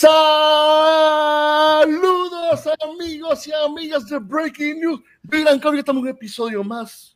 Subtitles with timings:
[0.00, 0.16] Saludos
[2.82, 5.02] amigos y amigas de Breaking News.
[5.24, 7.14] Miran que hoy estamos en un episodio más.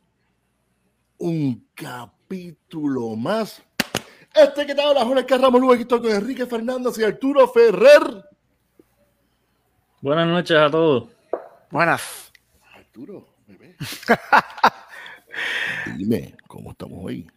[1.17, 3.63] Un capítulo más.
[4.35, 8.23] Este que te habla Jorge Carramos Lugo, aquí estoy con Enrique Fernández y Arturo Ferrer.
[9.99, 11.09] Buenas noches a todos.
[11.71, 12.31] Buenas.
[12.71, 13.75] Arturo, bebé.
[15.97, 17.27] Dime, ¿cómo estamos hoy?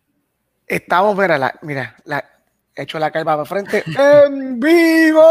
[0.67, 2.38] Estamos, mira, la, mira, la,
[2.83, 5.23] hecho la calva para frente en vivo.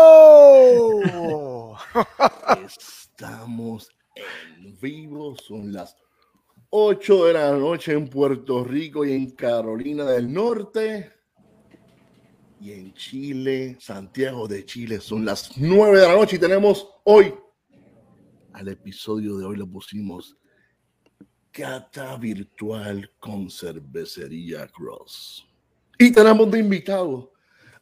[2.66, 5.96] Estamos en vivo, son las
[6.70, 11.14] 8 de la noche en Puerto Rico y en Carolina del Norte.
[12.60, 17.34] Y en Chile, Santiago de Chile, son las 9 de la noche y tenemos hoy,
[18.54, 20.36] al episodio de hoy lo pusimos
[21.52, 25.48] Cata Virtual con Cervecería Cross.
[25.98, 27.32] Y tenemos de invitado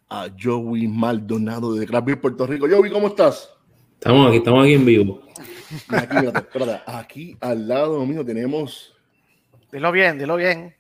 [0.10, 2.68] a Joey Maldonado de Craft Puerto Rico.
[2.70, 3.50] Joey, ¿cómo estás?
[3.94, 5.22] Estamos aquí, estamos aquí en vivo.
[5.90, 8.96] Aquí, espérate, aquí al lado mío tenemos
[9.72, 10.74] Dilo bien, dilo bien.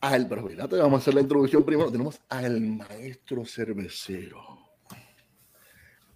[0.00, 1.90] al, pero espérate, vamos a hacer la introducción primero.
[1.90, 4.58] Tenemos al maestro cervecero,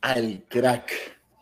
[0.02, 0.92] al crack.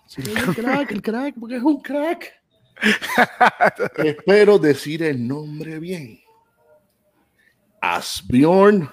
[0.06, 2.32] Sí, el crack, el crack, porque es un crack.
[3.96, 6.20] Espero decir el nombre bien.
[7.80, 8.88] Asbjorn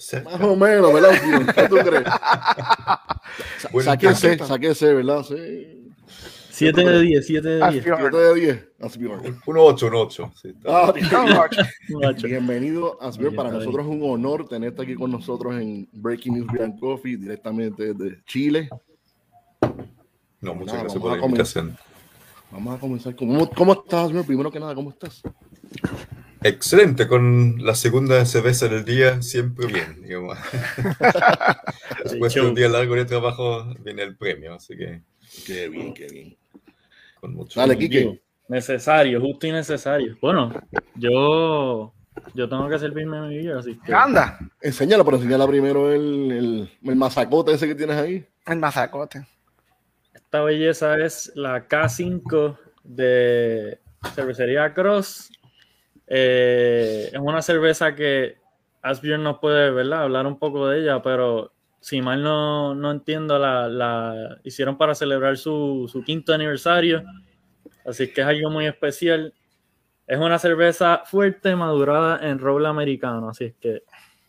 [0.00, 0.24] Garlack.
[0.24, 1.10] Más o menos, ¿verdad?
[1.54, 2.04] ¿Qué tú crees?
[3.72, 3.90] Bueno,
[4.46, 5.22] saqué C, ¿verdad?
[5.22, 5.92] Sí.
[6.50, 7.62] 7 de 10, 7 de 10.
[7.62, 8.00] Asbjorn.
[8.10, 8.68] 7 de 10.
[8.80, 9.40] Asbjorn.
[9.46, 10.32] Un 8, un 8.
[10.42, 10.94] Sí, está Ah.
[12.00, 12.26] Macho.
[12.26, 13.36] Bienvenido, Asbjorn.
[13.36, 17.16] Para nosotros es un honor tenerte aquí con nosotros en Breaking News Beer and Coffee,
[17.16, 18.68] directamente desde Chile.
[20.40, 21.62] No, muchas Nada, gracias vamos por la a comenzar.
[21.64, 21.78] invitación.
[22.50, 23.16] Vamos a comenzar.
[23.16, 24.26] con- ¿Cómo, cómo estás, Asbjorn?
[24.26, 25.22] Primero que nada, ¿cómo estás?
[26.42, 30.02] Excelente, con la segunda cerveza del día, siempre bien.
[30.02, 30.38] digamos.
[32.04, 35.02] Después de un día largo de trabajo, viene el premio, así que
[35.46, 36.36] Qué bien, qué bien.
[37.20, 37.60] con mucho.
[37.60, 38.20] Dale, Kike.
[38.48, 40.16] Necesario, justo y necesario.
[40.20, 40.52] Bueno,
[40.96, 41.92] yo,
[42.34, 43.92] yo tengo que servirme mi vida, así que.
[43.94, 48.26] Anda, Enséñala, pero enséñala primero el, el, el mazacote ese que tienes ahí.
[48.46, 49.24] el mazacote.
[50.14, 53.78] Esta belleza es la K5 de
[54.14, 55.30] Cervecería Cross.
[56.12, 58.36] Eh, es una cerveza que
[58.82, 60.02] Asbjorn nos puede ¿verdad?
[60.02, 64.94] hablar un poco de ella, pero si mal no, no entiendo, la, la hicieron para
[64.94, 67.04] celebrar su, su quinto aniversario.
[67.86, 69.32] Así que es algo muy especial.
[70.06, 73.30] Es una cerveza fuerte, madurada en roble americano.
[73.30, 73.84] Así es que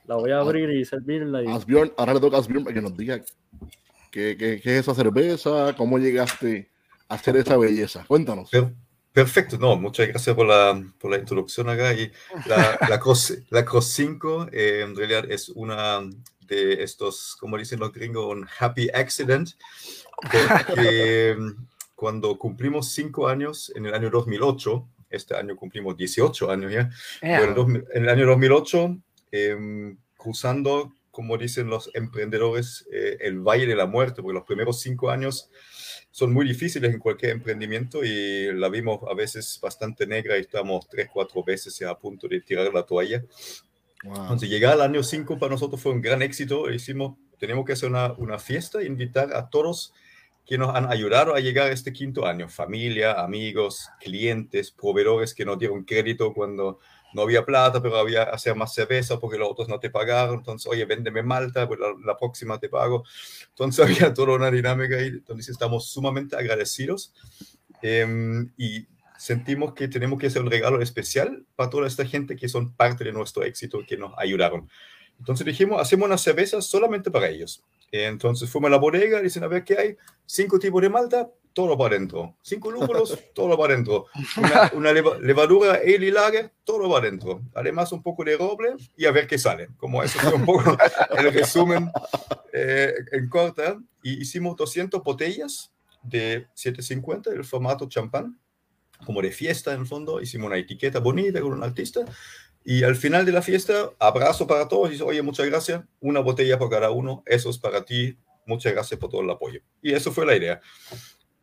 [0.05, 1.43] la voy a abrir y servirla.
[1.43, 1.47] Y...
[1.47, 3.19] Asbjorn, ahora le toca a Asbjorn para que nos diga
[4.11, 6.69] qué, qué, qué es esa cerveza, cómo llegaste
[7.09, 8.05] a hacer esa belleza.
[8.07, 8.51] Cuéntanos.
[9.13, 11.93] Perfecto, no, muchas gracias por la, por la introducción acá.
[11.93, 12.11] Y
[12.45, 16.01] la, la, Cross, la Cross 5 eh, en realidad es una
[16.47, 19.49] de estos, como dicen los gringos, un happy accident,
[20.21, 21.35] porque
[21.95, 26.89] cuando cumplimos 5 años en el año 2008, este año cumplimos 18 años ya,
[27.21, 28.97] en mil- en el año 2008,
[29.31, 34.79] em, cruzando, como dicen los emprendedores, eh, el valle de la muerte, porque los primeros
[34.79, 35.49] cinco años
[36.11, 40.87] son muy difíciles en cualquier emprendimiento y la vimos a veces bastante negra y estábamos
[40.89, 43.23] tres, cuatro veces ya a punto de tirar la toalla.
[44.03, 44.21] Wow.
[44.23, 46.69] Entonces, llegar al año 5 para nosotros fue un gran éxito.
[46.69, 49.93] Hicimos, tenemos que hacer una, una fiesta e invitar a todos
[50.45, 52.49] que nos han ayudado a llegar a este quinto año.
[52.49, 56.79] Familia, amigos, clientes, proveedores que nos dieron crédito cuando
[57.13, 60.35] no había plata, pero había hacer más cerveza porque los otros no te pagaron.
[60.35, 63.03] Entonces, oye, véndeme Malta, pues la, la próxima te pago.
[63.49, 65.07] Entonces, había toda una dinámica ahí.
[65.07, 67.13] Entonces, estamos sumamente agradecidos.
[67.81, 72.49] Em, y sentimos que tenemos que hacer un regalo especial para toda esta gente que
[72.49, 74.69] son parte de nuestro éxito, que nos ayudaron.
[75.19, 77.63] Entonces dijimos, hacemos una cerveza solamente para ellos.
[77.91, 81.77] Entonces fuimos a la bodega, dicen, a ver qué hay, cinco tipos de malta, todo
[81.77, 82.35] para adentro.
[82.41, 84.05] Cinco lúpulos, todo para adentro.
[84.37, 87.41] Una, una leva- levadura y lager, todo para adentro.
[87.53, 89.69] Además un poco de roble y a ver qué sale.
[89.77, 90.77] Como eso fue un poco
[91.17, 91.91] el resumen
[92.53, 93.77] eh, en corta.
[94.03, 95.71] Y hicimos 200 botellas
[96.03, 98.39] de 750, el formato champán
[99.05, 102.01] como de fiesta en el fondo, hicimos una etiqueta bonita con un artista
[102.63, 106.19] y al final de la fiesta, abrazo para todos y dice, oye, muchas gracias, una
[106.19, 108.15] botella por cada uno, eso es para ti,
[108.45, 109.59] muchas gracias por todo el apoyo.
[109.81, 110.61] Y eso fue la idea.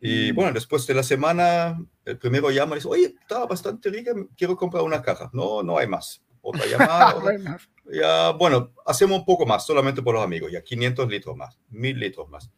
[0.01, 0.35] Y Mm.
[0.35, 4.55] bueno, después de la semana, el primero llama y dice, oye, estaba bastante rica, quiero
[4.55, 5.29] comprar una caja.
[5.33, 6.23] No, no hay más.
[6.41, 7.59] Otra llamada, otra-
[7.91, 11.99] ya, bueno, hacemos un poco más, solamente por los amigos, ya 500 litros más, 1000
[11.99, 12.49] litros más.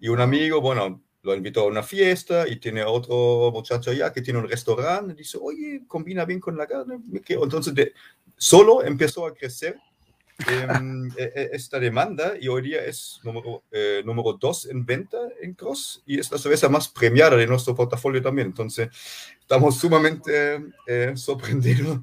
[0.00, 4.22] Y un amigo, bueno, lo invitó a una fiesta y tiene otro muchacho allá que
[4.22, 6.98] tiene un restaurante dice, oye, combina bien con la carne.
[7.06, 7.44] me quedo".
[7.44, 7.92] Entonces, de,
[8.36, 9.78] solo empezó a crecer
[10.48, 15.18] em, e- e- esta demanda y hoy día es número, eh, número dos en venta
[15.40, 18.48] en Cross y es la cerveza más premiada de nuestro portafolio también.
[18.48, 18.88] Entonces,
[19.40, 22.00] estamos sumamente eh, sorprendidos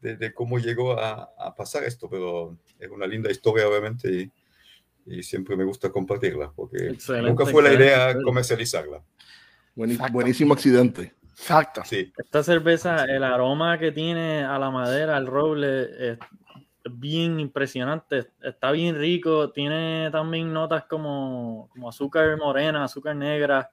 [0.00, 4.30] de, de cómo llegó a, a pasar esto, pero es una linda historia, obviamente, y,
[5.06, 9.02] y siempre me gusta compartirla, porque Excelente, nunca fue la idea comercializarla.
[9.76, 10.12] Exacto.
[10.12, 11.14] buenísimo accidente.
[11.38, 11.82] Exacto.
[11.84, 16.18] Sí, Esta cerveza, el aroma que tiene a la madera, al roble, es
[16.90, 18.32] bien impresionante.
[18.42, 19.50] Está bien rico.
[19.50, 23.70] Tiene también notas como, como azúcar morena, azúcar negra.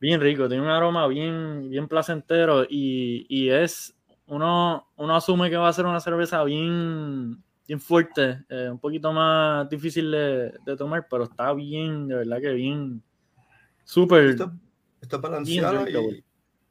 [0.00, 0.48] Bien rico.
[0.48, 2.64] Tiene un aroma bien, bien placentero.
[2.64, 3.92] Y, y es.
[4.28, 9.12] Uno, uno asume que va a ser una cerveza bien, bien fuerte, eh, un poquito
[9.12, 13.00] más difícil de, de tomar, pero está bien, de verdad que bien.
[13.84, 14.30] Súper.
[14.30, 14.52] está,
[15.00, 16.24] está balanceada y.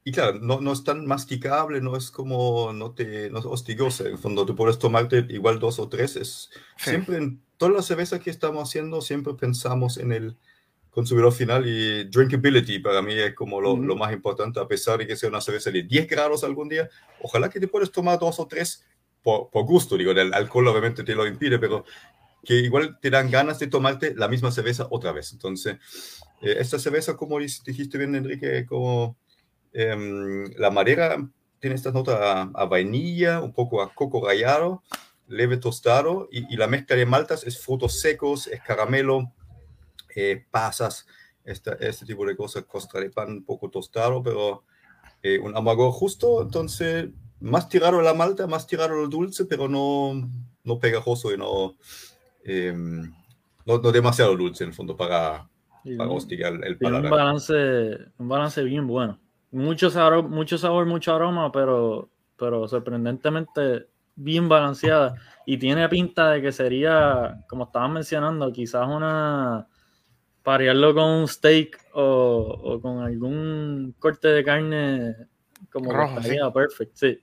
[0.07, 4.03] y claro, no, no es tan masticable, no es como, no te, no es hostigosa.
[4.05, 6.15] En el fondo, tú puedes tomarte igual dos o tres.
[6.15, 6.91] Es, Sí.
[6.91, 10.37] Siempre en todas las cervezas que estamos haciendo, siempre pensamos en el
[10.91, 13.81] consumidor final y drinkability para mí es como lo, Ujú.
[13.81, 16.87] lo más importante, a pesar de que sea una cerveza de 10 grados algún día.
[17.19, 18.85] Ojalá que te puedes tomar dos o tres
[19.23, 21.83] por, por gusto, digo, el alcohol obviamente te lo impide, pero
[22.43, 25.33] que igual te dan ganas de tomarte la misma cerveza otra vez.
[25.33, 25.77] Entonces,
[26.43, 29.17] eh, esta cerveza, como dijiste bien, Enrique, como
[29.75, 31.17] em, la madera
[31.59, 34.81] tiene esta nota a, a vainilla, un poco a coco rallado,
[35.27, 39.31] leve tostado, y, y la mezcla de maltas es frutos secos, es caramelo,
[40.15, 41.05] eh, pasas,
[41.43, 44.63] esta- este tipo de cosas, costra de pan un poco tostado, pero
[45.23, 49.67] eh, un amargor justo, entonces más tirado a la malta, más tirado al dulce, pero
[49.67, 50.29] no,
[50.63, 51.75] no pegajoso y no,
[52.43, 53.11] em,
[53.65, 55.49] no, no demasiado dulce en el fondo para,
[55.97, 57.11] para un- hostigar el un paladar.
[57.11, 57.53] balance,
[58.17, 59.19] un balance bien bueno.
[59.55, 65.15] Mucho sabor, mucho sabor, mucho aroma, pero, pero sorprendentemente bien balanceada.
[65.45, 69.67] Y tiene pinta de que sería, como estaban mencionando, quizás una
[70.43, 72.01] parearlo con un steak o,
[72.63, 75.15] o con algún corte de carne
[75.71, 76.93] como Rojo, estaría perfecto.
[76.95, 77.19] Sí.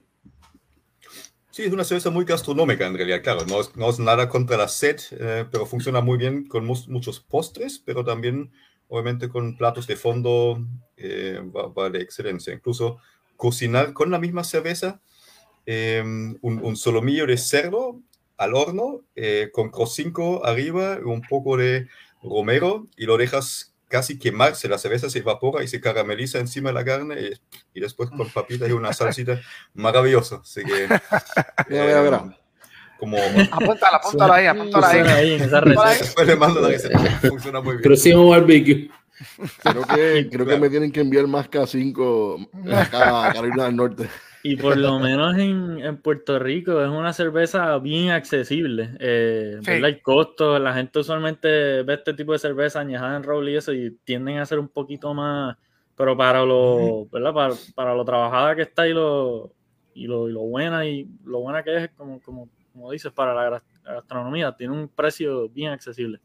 [1.50, 4.56] Sí, es una cerveza muy gastronómica en realidad, claro, no es, no es nada contra
[4.56, 8.50] la sed, eh, pero funciona muy bien con mus- muchos postres, pero también
[8.92, 10.58] obviamente con platos de fondo
[10.98, 12.52] eh, va, va de excelencia.
[12.52, 12.98] Incluso
[13.38, 15.00] cocinar con la misma cerveza
[15.64, 17.98] eh, un, un solomillo de cerdo
[18.36, 21.88] al horno eh, con crocinco arriba, un poco de
[22.22, 26.74] romero y lo dejas casi quemarse, la cerveza se evapora y se carameliza encima de
[26.74, 29.40] la carne y, y después con papitas y una salsita
[29.74, 30.42] maravilloso.
[30.42, 30.86] Así que...
[31.68, 32.41] Mira, mira, mira.
[33.02, 33.18] Como
[33.50, 35.00] Apúntala, apúntala ahí, apúntala ahí.
[35.00, 37.82] ahí en esa después le mando la receta, funciona muy bien.
[37.82, 38.90] Próximo barbecue.
[39.60, 44.08] Creo que, creo que me tienen que enviar más K5 acá a Carolina del Norte.
[44.44, 48.90] Y por lo menos en, en Puerto Rico es una cerveza bien accesible.
[49.00, 49.72] Eh, Sí.
[49.72, 53.72] El costo, la gente usualmente ve este tipo de cerveza añejada en roble y eso
[53.72, 55.56] y tienden a ser un poquito más,
[55.96, 57.34] pero para lo, ¿verdad?
[57.34, 59.52] Para, para lo trabajada que está y lo,
[59.94, 63.34] y lo, y lo buena y lo buena que es, como, como, como dices, para
[63.34, 66.20] la gastronomía, tiene un precio bien accesible.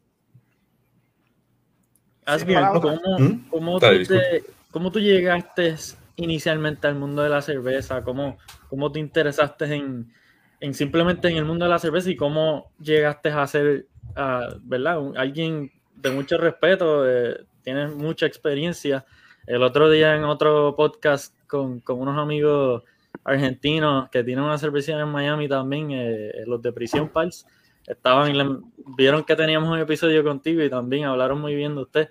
[2.80, 3.48] ¿cómo, ¿Mm?
[3.50, 5.76] cómo tú te- cómo tú llegaste
[6.16, 8.02] inicialmente al mundo de la cerveza?
[8.02, 8.38] ¿Cómo,
[8.68, 10.12] cómo te interesaste en,
[10.60, 13.86] en simplemente en el mundo de la cerveza y cómo llegaste a ser,
[14.16, 15.00] ah, ¿verdad?
[15.00, 19.04] Un- alguien de mucho respeto, eh, tienes mucha experiencia.
[19.46, 22.82] El otro día en otro podcast con, con unos amigos
[23.24, 27.46] argentinos que tienen una cervecería en Miami también, eh, los de Prisión Pals,
[27.86, 28.58] estaban, le-
[28.96, 32.08] vieron que teníamos un episodio contigo y también hablaron muy bien de usted.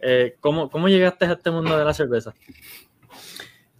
[0.00, 2.34] Eh, ¿cómo, ¿Cómo llegaste a este mundo de la cerveza?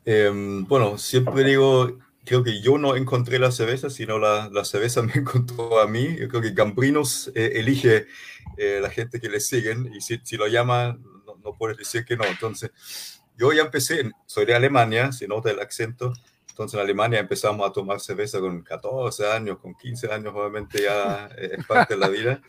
[0.05, 5.03] Em, bueno, siempre digo, creo que yo no encontré la cerveza, sino la, la cerveza
[5.03, 6.17] me encontró a mí.
[6.19, 8.07] Yo creo que Gambrinos eh, elige
[8.57, 12.05] eh, la gente que le siguen y si, si lo llama, no, no puedes decir
[12.05, 12.25] que no.
[12.25, 12.71] Entonces,
[13.37, 16.13] yo ya empecé, soy de Alemania, se nota el acento.
[16.61, 21.31] Entonces, en Alemania empezamos a tomar cerveza con 14 años, con 15 años, obviamente ya
[21.39, 22.43] eh, es parte de la vida.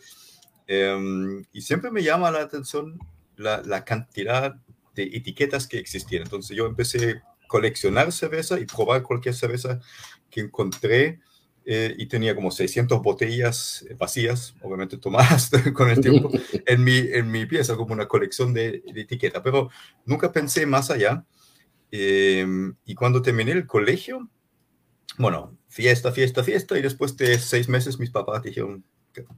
[0.66, 2.98] Em, y siempre me llama la atención
[3.36, 4.54] la, la cantidad
[4.94, 6.24] de etiquetas que existían.
[6.24, 9.80] Entonces, yo empecé a coleccionar cerveza y probar cualquier cerveza
[10.28, 11.20] que encontré.
[11.64, 16.30] eh, y tenía como 600 botellas eh, vacías, obviamente tomadas con el tiempo,
[16.66, 19.40] en mi, en mi pieza, como una colección de, de etiquetas.
[19.42, 19.70] Pero
[20.04, 21.24] nunca pensé más allá.
[21.92, 22.44] Eh,
[22.84, 24.28] y cuando terminé el colegio,
[25.18, 28.84] bueno, fiesta, fiesta, fiesta, y después de seis meses mis papás dijeron,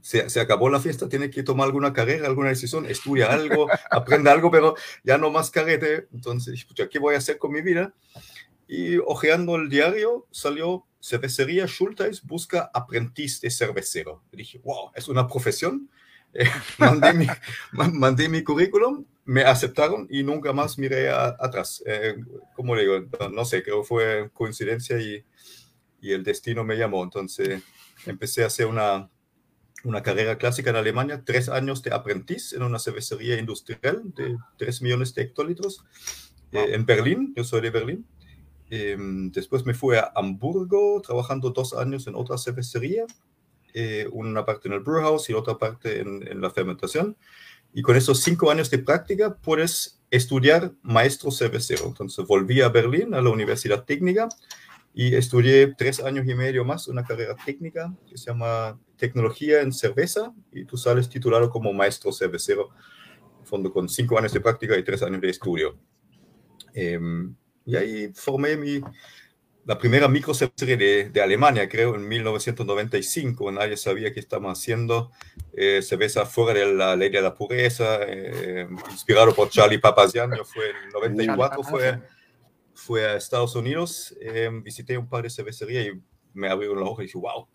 [0.01, 4.31] se, se acabó la fiesta, tiene que tomar alguna carrera, alguna decisión, estudia algo, aprenda
[4.31, 6.07] algo, pero ya no más carrete.
[6.13, 7.93] Entonces, ¿qué voy a hacer con mi vida?
[8.67, 14.23] Y ojeando el diario salió cervecería Schulteis busca aprendiz de cervecero.
[14.31, 15.89] Y dije, wow, es una profesión.
[16.35, 17.27] Eh, mandé, mi,
[17.71, 21.81] mandé, mi, currículum, me aceptaron y nunca más miré atrás.
[21.85, 22.17] Eh,
[22.55, 22.99] como digo,
[23.31, 25.23] no, sé, creo que fue coincidencia y,
[26.01, 27.03] y, el destino me llamó.
[27.03, 27.63] Entonces
[28.05, 29.09] empecé a hacer una,
[29.85, 34.81] una carrera clásica en Alemania, tres años de aprendiz en una cervecería industrial de 3
[34.81, 35.85] millones de hectolitros
[36.51, 37.33] eh, en Berlín.
[37.35, 38.05] Yo soy de Berlín.
[38.69, 43.05] Em, después me fui a Hamburgo, trabajando dos años en otra cervecería,
[43.77, 47.17] eh, una parte en el brewhouse y otra parte en, en, la fermentación.
[47.73, 51.85] Y con esos cinco años de práctica puedes estudiar maestro cervecero.
[51.85, 54.29] Entonces volví a Berlín, a la Universidad Técnica,
[54.93, 59.73] y estudié tres años y medio más una carrera técnica que se llama Tecnología en
[59.73, 62.69] Cerveza, y tú sales titulado como maestro cervecero,
[63.41, 65.77] en fondo con cinco años de práctica y tres años de estudio.
[66.73, 66.97] Eh,
[67.65, 68.79] y ahí formé mi,
[69.65, 73.51] la primera microcervecería de, de, Alemania, creo, en 1995.
[73.51, 75.11] Nadie sabía que estábamos haciendo
[75.53, 80.31] eh, cerveza fuera de la ley de la pureza, eh, inspirado por Charlie Papazian.
[80.35, 81.99] Yo fue en 94, fue,
[82.75, 86.01] fue a Estados Unidos, eh, visité un par de cervecerías y
[86.33, 87.47] me abrieron los ojos y dije, wow,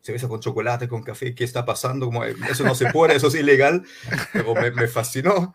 [0.00, 2.06] cerveza con chocolate, con café, ¿qué está pasando?
[2.06, 3.84] Como, eso no se puede, eso es ilegal,
[4.32, 5.54] pero me, me fascinó.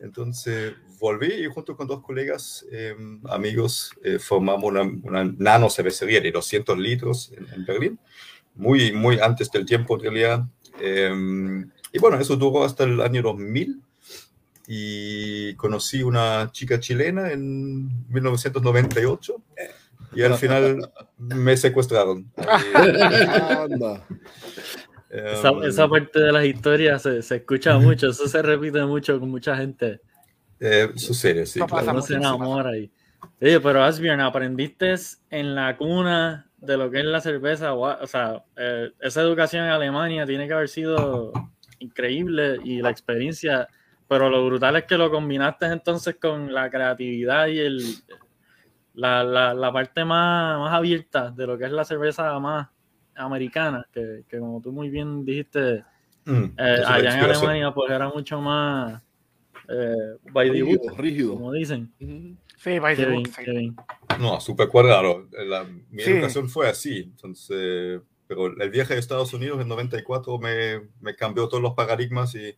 [0.00, 2.94] Entonces volví y junto con dos colegas, eh,
[3.30, 7.98] amigos, eh, formamos una, una, nano cervecería de 200 litros en, en, Berlín,
[8.54, 10.44] muy, muy antes del tiempo en realidad.
[10.80, 13.80] Eh, y bueno, eso duró hasta el año 2000
[14.68, 19.42] y conocí una chica chilena en 1998
[20.14, 22.30] y al final me secuestraron.
[25.10, 29.28] Esa, esa, parte de las historias se, se, escucha mucho, eso se repite mucho con
[29.28, 30.00] mucha gente.
[30.60, 31.58] Eh, sucede, sí.
[31.60, 31.94] Claro.
[31.94, 32.90] No se enamora ahí.
[33.40, 34.94] Oye, pero Asbjorn, aprendiste
[35.30, 39.70] en la cuna de lo que es la cerveza, o sea, eh, esa educación en
[39.70, 41.32] Alemania tiene que haber sido
[41.78, 43.66] increíble y la experiencia,
[44.06, 47.82] pero lo brutal es que lo combinaste entonces con la creatividad y el,
[48.94, 52.68] la, la, la parte más, más abierta de lo que es la cerveza más
[53.14, 55.84] americana, que, que como tú muy bien dijiste,
[56.26, 59.02] mm, eh, allá en Alemania pues era mucho más
[59.70, 61.92] eh, by the book, rígido, como dicen.
[62.56, 63.30] Sí, by the book.
[63.44, 63.72] Sí.
[64.18, 65.28] No, súper cuadrado.
[65.32, 66.10] La, mi sí.
[66.10, 71.48] educación fue así, entonces, pero el viaje a Estados Unidos en 94 me, me cambió
[71.48, 72.54] todos los paradigmas y,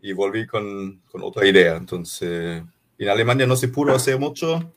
[0.00, 1.76] y volví con, con, otra idea.
[1.76, 2.62] Entonces,
[2.98, 4.74] en Alemania no se pudo hacer mucho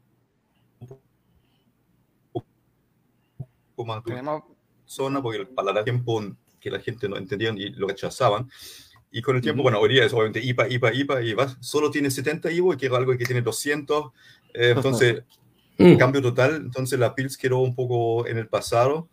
[3.83, 4.43] más Tenemos...
[4.85, 6.23] zona, porque el paladar tiempo
[6.59, 8.49] que la gente no entendía y lo rechazaban.
[9.11, 11.89] Y con el tiempo, bueno, hoy día es obviamente IPA, IPA, IPA, y vas, solo
[11.89, 14.11] tiene 70 IVO y quiero algo que tiene 200.
[14.53, 15.23] Eh, entonces,
[15.97, 16.55] cambio total.
[16.55, 19.07] Entonces, la Pils quedó un poco en el pasado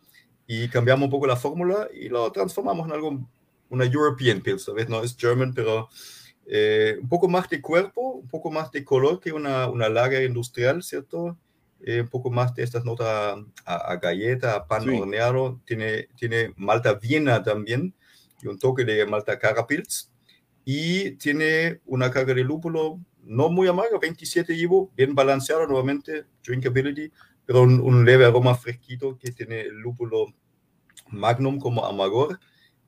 [0.46, 3.28] y cambiamos un poco la fórmula y lo transformamos en algo,
[3.68, 4.88] una European Pils, ¿sabes?
[4.88, 5.88] No es German, pero
[6.46, 10.24] eh, un poco más de cuerpo, un poco más de color que una, una lager
[10.24, 11.38] industrial, ¿cierto?
[11.84, 14.90] Eh, un poco más de estas notas a, a, galleta, a pan sí.
[14.90, 17.92] horneado, tiene, tiene malta viena también
[18.40, 20.12] y un toque de malta carapils
[20.64, 27.12] y tiene una carga de lúpulo no muy amarga, 27 Ivo, bien balanceado nuevamente, drinkability,
[27.46, 30.26] pero un, un, leve aroma fresquito que tiene el lúpulo
[31.08, 32.38] magnum como amargor.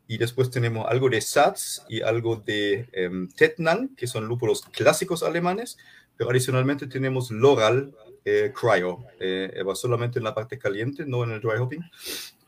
[0.06, 5.22] Y después tenemos algo de Satz y algo de um, Tetnan, que son lúpulos clásicos
[5.22, 5.78] alemanes,
[6.16, 11.32] pero adicionalmente tenemos Loral eh, Cryo, eh, va solamente en la parte caliente, no en
[11.32, 11.82] el dry hopping,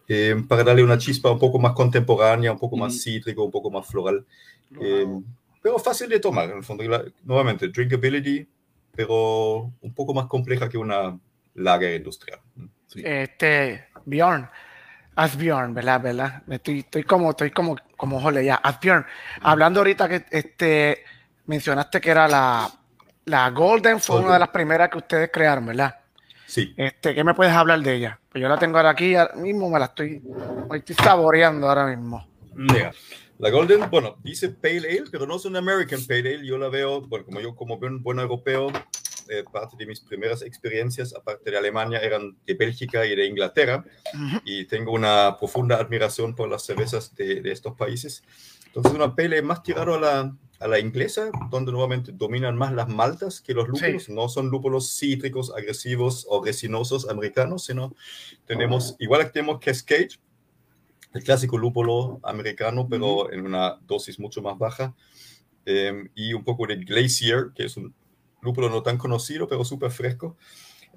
[0.08, 3.70] eh, para darle una chispa un poco más contemporánea, un poco más cítrico, un poco
[3.70, 4.24] más floral,
[5.62, 6.84] pero fácil de tomar, en el fondo.
[7.24, 8.46] nuevamente, drinkability,
[8.94, 11.18] pero un poco más compleja que una
[11.54, 12.40] lager industrial.
[12.86, 13.02] Sí.
[13.04, 14.48] Este, Bjorn,
[15.16, 16.00] Asbjorn, ¿verdad?
[16.00, 16.42] ¿verdad?
[16.48, 18.54] Estoy, estoy como, estoy como, como jole ya.
[18.56, 19.04] Asbjorn,
[19.40, 21.04] hablando ahorita que este,
[21.46, 22.70] mencionaste que era la,
[23.26, 25.96] la Golden, fue una de las primeras que ustedes crearon, ¿verdad?
[26.46, 26.72] Sí.
[26.76, 28.20] Este, ¿Qué me puedes hablar de ella?
[28.30, 30.22] Pues yo la tengo ahora aquí, ahora mismo me la estoy,
[30.70, 32.26] me estoy saboreando ahora mismo.
[32.54, 32.92] Mira,
[33.38, 36.46] la Golden, bueno, dice Pale Ale, pero no es una American Pale Ale.
[36.46, 38.68] Yo la veo, bueno, como yo como buen, buen europeo,
[39.28, 43.84] eh, parte de mis primeras experiencias, aparte de Alemania, eran de Bélgica y de Inglaterra,
[44.44, 48.22] y tengo una profunda admiración por las cervezas de, de estos países.
[48.66, 52.88] Entonces, una pele más tirado a la, a la inglesa, donde nuevamente dominan más las
[52.88, 54.04] maltas que los lúpulos.
[54.04, 54.12] Sí.
[54.12, 57.94] No son lúpulos cítricos, agresivos o resinosos americanos, sino
[58.46, 60.10] tenemos, igual que tenemos Cascade,
[61.12, 64.94] el clásico lúpulo americano, pero en una dosis mucho más baja,
[65.64, 67.94] eh, y un poco de Glacier, que es un
[68.40, 70.36] lúpulo no tan conocido, pero súper fresco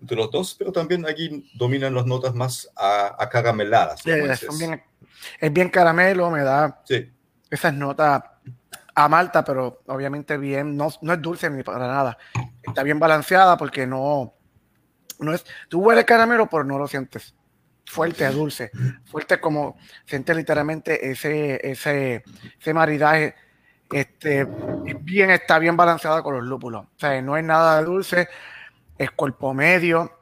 [0.02, 4.02] entre los dos, pero también aquí dominan las notas más acarameladas.
[4.02, 4.82] Sí, es, bien,
[5.40, 7.10] es bien caramelo, me da sí.
[7.50, 8.24] esas notas
[9.06, 12.18] a malta, pero obviamente bien, no, no es dulce ni para nada.
[12.62, 14.34] Está bien balanceada porque no,
[15.20, 17.36] no es, tú hueles caramelo, pero no lo sientes
[17.86, 18.70] fuerte a dulce,
[19.06, 19.76] fuerte como
[20.06, 22.24] sientes literalmente ese, ese,
[22.60, 23.34] ese maridaje
[23.92, 24.46] este,
[25.02, 26.86] bien, está bien balanceada con los lúpulos.
[26.86, 28.30] O sea, no es nada de dulce,
[28.98, 30.20] es cuerpo medio,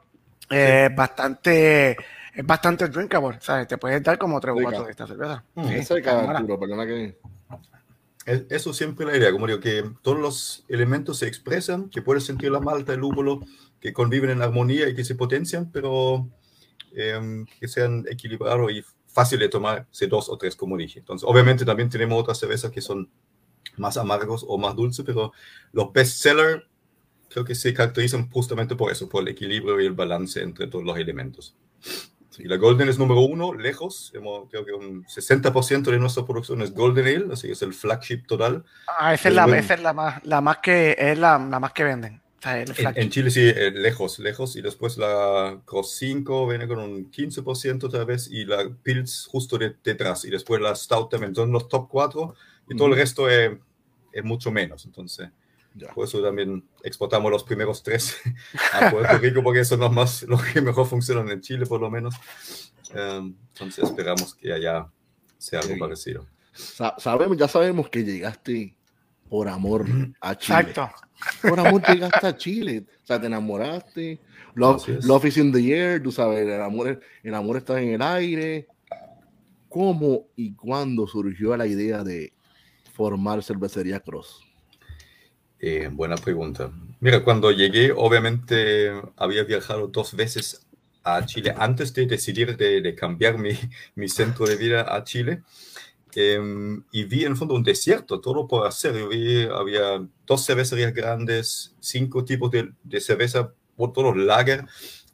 [0.48, 1.96] eh, bastante,
[2.34, 3.38] es bastante drinkable.
[3.40, 5.44] Sea, te puedes dar como tres o cuatro de esta cerveza.
[5.54, 7.18] Mm, sí, esa Arturo, perdona que...
[8.50, 12.24] Eso siempre es la idea, como digo, que todos los elementos se expresan, que puedes
[12.24, 13.40] sentir la malta, el lúpulo,
[13.80, 16.28] que conviven en armonía y que se potencian, pero
[16.94, 20.98] eh, que sean equilibrados y fácil de tomar, dos o tres, como dije.
[20.98, 23.10] Entonces, obviamente también tenemos otras cervezas que son
[23.78, 25.32] más amargos o más dulces, pero
[25.72, 26.64] los bestsellers
[27.30, 30.84] creo que se caracterizan justamente por eso, por el equilibrio y el balance entre todos
[30.84, 31.56] los elementos.
[32.38, 34.12] Y la Golden es número uno, lejos.
[34.14, 37.74] Hemos, creo que un 60% de nuestra producción es Golden Ale, así que es el
[37.74, 38.64] flagship total.
[38.86, 41.72] Ah, esa es, la, esa es la, más, la más que es la, la más
[41.72, 42.20] que venden.
[42.38, 44.54] O sea, el en, en, Chile sí, eh, lejos, lejos.
[44.56, 49.58] Y después la Cross 5 viene con un 15% otra vez y la Pils justo
[49.58, 50.24] de, detrás.
[50.24, 51.34] Y después la Stout también.
[51.34, 52.34] Son los top 4
[52.68, 53.50] y todo el resto es,
[54.12, 54.84] es mucho menos.
[54.84, 55.28] Entonces,
[55.78, 55.92] ya.
[55.94, 58.16] por eso también exportamos los primeros tres
[58.74, 61.80] a Puerto Rico, porque eso no es más lo que mejor funcionan en Chile, por
[61.80, 62.14] lo menos.
[62.94, 64.88] Um, entonces, esperamos que allá
[65.36, 65.80] sea algo sí.
[65.80, 66.26] parecido.
[66.52, 68.74] Sa sabemos, ya sabemos que llegaste
[69.28, 69.86] por amor
[70.20, 70.60] a Chile.
[70.60, 70.90] Exacto.
[71.42, 72.84] Por amor llegaste a Chile.
[73.02, 74.20] O sea, te enamoraste.
[74.54, 78.02] Love, love is in the air, tú sabes, el amor, el amor está en el
[78.02, 78.66] aire.
[79.68, 82.32] ¿Cómo y cuándo surgió la idea de
[82.94, 84.47] formar Cervecería Cross?
[85.60, 86.70] Eh, buena pregunta.
[87.00, 90.66] Mira, cuando llegué, obviamente había viajado dos veces
[91.02, 93.50] a Chile antes de decidir de, de cambiar mi,
[93.94, 95.42] mi, centro de vida a Chile.
[96.14, 96.40] Eh,
[96.92, 98.96] y vi en el fondo un desierto, todo por hacer.
[98.96, 104.64] Yo vi, había dos cervecerías grandes, cinco tipos de, de cerveza, todos lager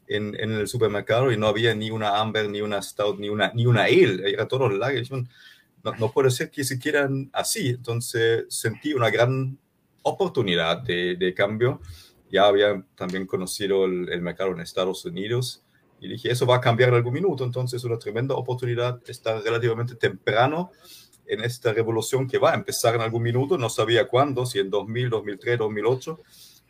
[0.07, 3.52] en, en, el supermercado y no había ni una amber, ni una stout, ni una,
[3.54, 5.07] ni una ale, era todo lager.
[5.11, 7.70] No, no puede ser que se quieran así.
[7.70, 9.59] Entonces sentí una gran
[10.04, 11.80] oportunidad de, de, cambio.
[12.30, 15.62] Ya había también conocido el, el, mercado en Estados Unidos
[16.00, 17.44] y dije, eso va a cambiar en algún minuto.
[17.44, 20.70] Entonces, una tremenda oportunidad estar relativamente temprano
[21.26, 23.58] en esta revolución que va a empezar en algún minuto.
[23.58, 26.20] No sabía cuándo, si en 2000, 2003, 2008,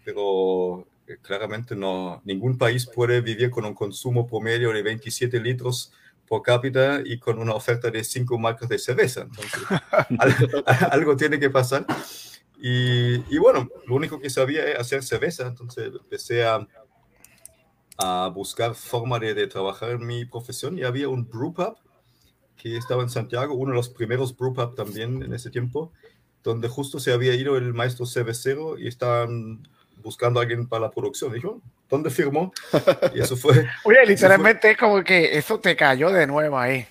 [0.04, 5.92] pero eh, claramente no, ningún país puede vivir con un consumo promedio de 27 litros
[6.26, 9.22] por cápita y con una oferta de cinco marcas de cerveza.
[9.22, 9.60] Entonces,
[10.18, 11.86] algo, algo tiene que pasar.
[12.66, 16.66] Y, y, bueno, lo único que sabía es hacer cerveza, entonces empecé a,
[17.98, 21.76] a buscar forma de, de, trabajar en mi profesión y había un brewpub
[22.56, 25.92] que estaba en Santiago, uno de los primeros brewpub también en ese tiempo,
[26.42, 29.68] donde justo se había ido el maestro cervecero y estaban
[30.02, 31.34] buscando a alguien para la producción.
[31.34, 32.50] Dijo, ¿dónde firmó?
[33.14, 33.66] Y eso fue...
[33.84, 36.86] Oye, literalmente es como que eso te cayó de nuevo ahí.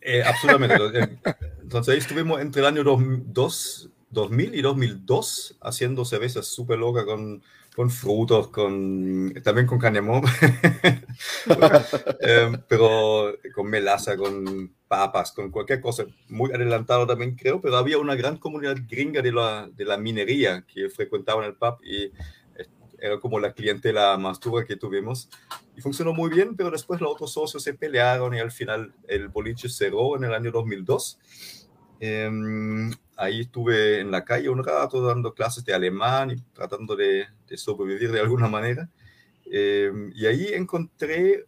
[0.00, 1.18] Eh, absolutamente.
[1.60, 7.42] Entonces ahí estuvimos entre el año 2002 2000 y 2002 haciendo cervezas súper loca con
[7.76, 10.22] con frutos, con, también con canemón,
[12.20, 17.98] Em, pero con melaza, con papas, con cualquier cosa, muy adelantado también creo, pero había
[17.98, 22.12] una gran comunidad gringa de la, de la minería que frecuentaban el pub y
[22.98, 25.28] era como la clientela más dura que tuvimos.
[25.76, 29.28] Y funcionó muy bien, pero después los otros socios se pelearon y al final el
[29.28, 31.18] boliche cerró en el año 2002.
[32.00, 37.26] Em, ahí estuve en la calle un rato dando clases de alemán y tratando de,
[37.46, 38.88] de sobrevivir de alguna manera.
[39.46, 41.46] Em, y ahí encontré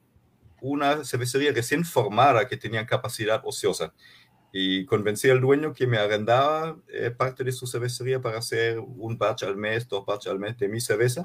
[0.60, 3.92] una cervecería recién formada que tenía capacidad ociosa
[4.52, 9.18] y convencí al dueño que me arrendaba eh, parte de su cervecería para hacer un
[9.18, 11.24] batch al mes, dos batch al mes de mi cerveza,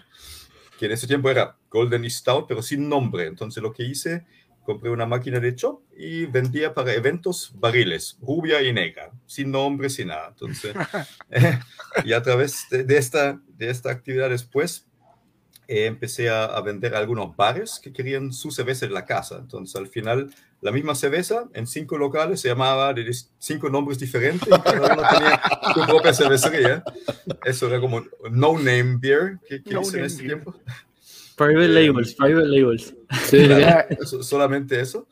[0.78, 3.26] que en ese tiempo era Golden Stout, pero sin nombre.
[3.26, 4.26] Entonces lo que hice,
[4.64, 9.90] compré una máquina de chop y vendía para eventos barriles, rubia y negra, sin nombre,
[9.90, 10.30] sin nada.
[10.30, 10.74] Entonces,
[12.06, 14.88] y a través de, de, esta, de esta actividad después,
[15.68, 19.38] eh, empecé a, a, vender a algunos bares que querían su cerveza en la casa.
[19.40, 20.30] Entonces, al final,
[20.62, 25.04] la misma cerveza en cinco locales se llamaba de cinco nombres diferentes y cada uno
[25.10, 25.42] tenía
[25.74, 26.84] su propia cervecería.
[27.46, 30.28] Eso era como no name beer que, que No hice en ese beer.
[30.28, 30.56] tiempo.
[31.36, 32.96] Private Eh, labels, private labels.
[33.30, 33.48] Sí,
[34.22, 35.08] solamente eso.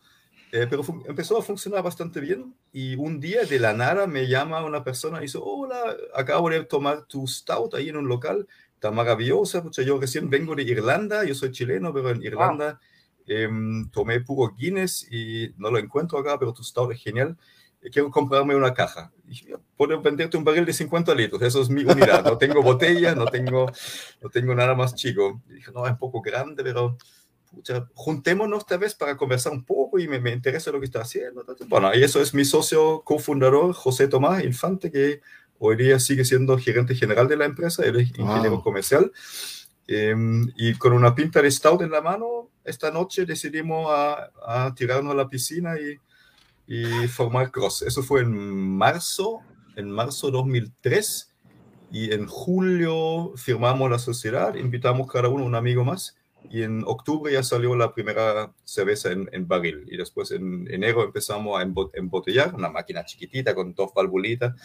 [0.54, 4.66] Eh, pero empezó a funcionar bastante bien y un día de la nada me llama
[4.66, 8.92] una persona y dice, hola, acabo de tomar tu stout ahí en un local, está
[8.92, 12.82] maravillosa, pucha, yo recién vengo de Irlanda, yo soy chileno, pero en Irlanda
[13.28, 17.38] em, tomé puro Guinness y no lo encuentro acá, pero tu stout es genial, eh,
[17.92, 19.12] quiero comprarme una caja.
[19.28, 19.42] Y
[19.78, 23.26] puedo venderte un barril de 50 litros, eso es mi unidad, no tengo botella, no
[23.26, 23.72] tengo,
[24.22, 25.42] no tengo nada más chico.
[25.50, 26.98] Y dije, no, es un poco grande, pero
[27.50, 31.02] pucha, juntémonos esta vez para conversar un poco y me, me interesa lo que está
[31.02, 31.46] haciendo.
[31.68, 35.22] Bueno, y eso es mi socio cofundador, José Tomás Infante, que
[35.60, 38.64] hoy día sigue siendo gerente general de la empresa, él es ingeniero Wow.
[38.64, 39.12] comercial.
[39.88, 40.16] Eh,
[40.56, 45.14] y con una pinta de stout en la mano, esta noche decidimos a, a tirarnos
[45.14, 45.98] a la piscina y,
[46.74, 47.82] y formar Cross.
[47.82, 48.32] Eso fue en
[48.78, 49.42] marzo,
[49.76, 51.28] en marzo 2003.
[51.92, 56.16] Y en julio firmamos la sociedad, invitamos cada uno un amigo más
[56.50, 61.04] y en octubre ya salió la primera cerveza en, en barril y después en enero
[61.04, 64.56] empezamos a embo- embotellar, una máquina chiquitita con dos valvulitas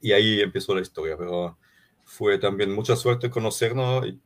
[0.00, 1.58] y ahí empezó la historia, pero
[2.04, 4.20] fue también mucha suerte conocernos y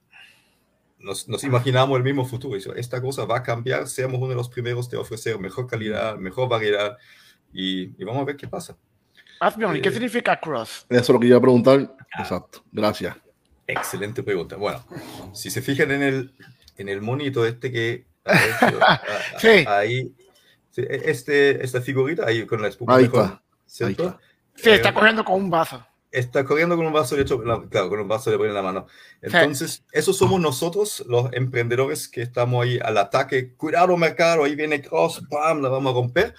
[1.06, 2.56] nos, nos imaginamos el mismo futuro.
[2.74, 6.48] Esta cosa va a cambiar, seamos uno de los primeros de ofrecer mejor calidad, mejor
[6.48, 6.98] variedad
[7.52, 8.76] y, y vamos a ver qué pasa.
[9.40, 10.86] Asbjorn, ¿y qué Eh, significa cross?
[10.88, 11.94] Eso es lo que iba a preguntar.
[12.18, 12.64] Exacto.
[12.72, 13.16] Gracias.
[13.66, 14.56] Excelente pregunta.
[14.56, 14.84] Bueno,
[15.32, 16.34] si se fijan en el,
[16.76, 18.06] en el monito este que...
[18.24, 19.64] a ver, yo- a- a- Sí.
[19.66, 20.12] Ahí,
[20.70, 23.34] sí, este, esta figurita, ahí con la espuma Ahí mejor, está.
[23.34, 24.04] Ahí ¿cierto?
[24.06, 24.20] está.
[24.56, 25.84] Sí, está Eh, corriendo con un vaso.
[26.10, 28.86] Está corriendo con un vaso de hecho, claro, con un vaso de en la mano.
[29.20, 33.52] Entonces, esos somos nosotros, los emprendedores que estamos ahí al ataque.
[33.54, 35.60] Cuidado, mercado, ahí viene Cross, ¡pam!
[35.62, 36.34] La vamos a romper.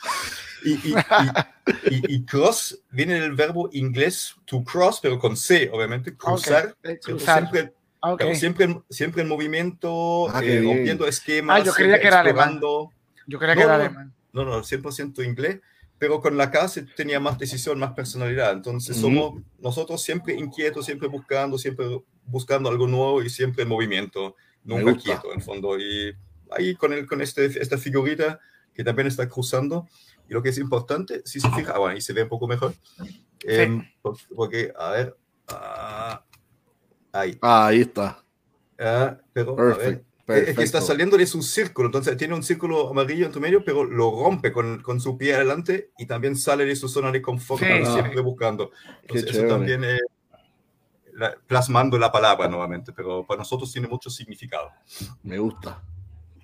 [0.64, 5.70] Y, y, y, y- y cross viene del verbo inglés to cross, pero con C,
[5.72, 6.66] obviamente, cruzar.
[6.66, 7.06] Ok, eh, ¿cierto?
[7.06, 7.40] cruzar.
[7.50, 8.20] Siempre, Ok.
[8.20, 11.62] claro, siempre, en- siempre en movimiento, Ah, eh, rompiendo esquemas.
[11.62, 12.60] Ah, yo creía que era alemán.
[12.60, 13.84] Yo creía No, que era no.
[13.84, 14.14] alemán.
[14.34, 15.60] No, no, 100% inglés,
[16.00, 18.52] pero con la casa tenía más decisión, más personalidad.
[18.54, 21.88] Entonces somos nosotros siempre inquietos, siempre buscando, siempre
[22.26, 25.78] buscando algo nuevo y siempre en movimiento, nunca quieto en el fondo.
[25.80, 26.16] Y
[26.52, 28.40] ahí con, el, con este, esta figurita
[28.74, 29.88] que también está cruzando.
[30.30, 32.48] Y lo que es importante, si se fija, ah, bueno, ahí se ve un poco
[32.48, 32.74] mejor.
[33.44, 36.24] Em, por- porque, a ver, ah,
[37.14, 37.38] ahí.
[37.42, 38.24] Ah, ahí está.
[38.78, 40.52] Ah, pero, a ver, Perfecto.
[40.52, 43.64] es que está saliendo de su círculo, entonces tiene un círculo amarillo en tu medio,
[43.64, 47.22] pero lo rompe con, con su pie adelante y también sale de su zona de
[47.22, 47.70] confort, Sí.
[47.72, 47.94] Ah.
[47.94, 48.72] siempre buscando.
[49.04, 50.02] Entonces, eso también es
[51.14, 54.70] la- plasmando la palabra nuevamente, pero para nosotros tiene mucho significado
[55.24, 55.82] Me gusta.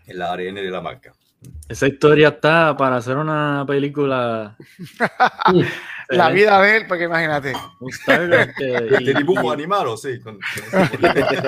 [0.08, 1.14] en la ADN de la marca.
[1.70, 4.56] Esa historia está para hacer una película.
[6.10, 7.54] La vida de él, porque imagínate.
[8.60, 10.20] De dibujo animado, sí.
[10.20, 10.38] con-
[10.70, 11.42] con ese-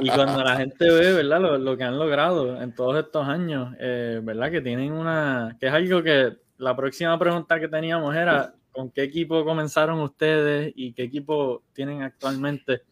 [0.00, 1.40] Y cuando la gente ve, ¿verdad?
[1.40, 4.50] Lo, lo que han logrado en todos estos años, eh, ¿verdad?
[4.50, 5.56] Que tienen una...
[5.60, 10.72] Que es algo que la próxima pregunta que teníamos era, ¿con qué equipo comenzaron ustedes
[10.74, 12.82] y qué equipo tienen actualmente?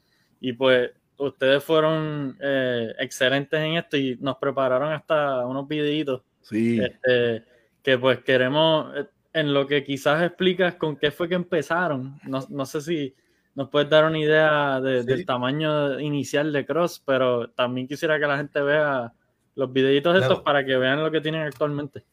[0.40, 6.80] Y pues ustedes fueron eh, excelentes en esto y nos prepararon hasta unos videitos Sí.
[6.80, 7.44] este,
[7.82, 12.18] que pues queremos, eh, en lo que quizás explicas con qué fue que empezaron.
[12.24, 13.14] No, no sé si
[13.54, 15.06] nos puedes dar una idea de- Sí.
[15.06, 19.12] del tamaño inicial de Cross, pero también quisiera que la gente vea
[19.54, 20.44] los videitos estos Claro.
[20.44, 22.04] para que vean lo que tienen actualmente.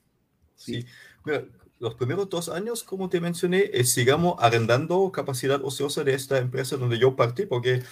[0.56, 0.86] Sí.
[1.24, 1.44] Mira,
[1.80, 6.78] los primeros dos años, como te mencioné, eh, sigamos arrendando capacidad ociosa de esta empresa
[6.78, 7.84] donde yo partí, porque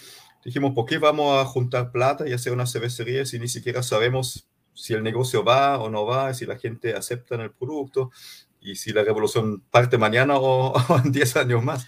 [0.43, 4.47] dijimos, ¿por qué vamos a juntar plata y hacer una cervecería si ni siquiera sabemos
[4.73, 8.11] si el negocio va o no va, si la gente acepta el producto
[8.59, 11.87] y si la revolución parte mañana o, en 10 años más?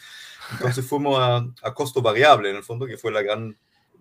[0.51, 3.57] Entonces fuimos a, a, costo variable, en el fondo, que fue la gran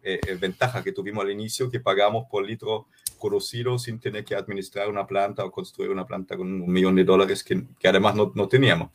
[0.06, 4.34] eh, eh, ventaja que tuvimos al inicio, que pagamos por litro producido sin tener que
[4.34, 8.14] administrar una planta o construir una planta con un millón de dólares que, que además
[8.14, 8.90] no, no, teníamos.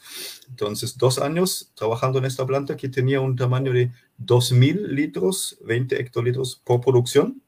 [0.49, 3.91] Entonces, dos años trabajando en esta planta que tenía un tamaño de
[4.23, 7.41] 2.000 litros, 20 hectolitros por producción.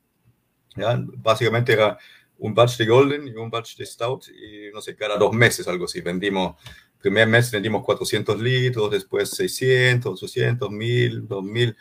[0.75, 0.99] ¿ya?
[1.17, 1.99] Básicamente era
[2.41, 5.67] un batch de Golden y un batch de Stout y no sé, cada dos meses
[5.67, 6.01] algo así.
[6.01, 6.56] Vendimos,
[6.99, 11.77] primer mes vendimos 400 litros, después 600, 800, 1000, 2000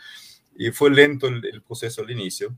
[0.57, 2.55] y fue lento el, el proceso al inicio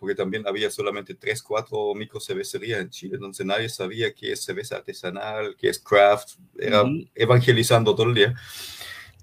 [0.00, 4.42] porque también había solamente tres, cuatro micro cervecerías en Chile, entonces nadie sabía qué es
[4.42, 6.82] cerveza artesanal, qué es craft, era
[7.14, 8.34] evangelizando todo el día.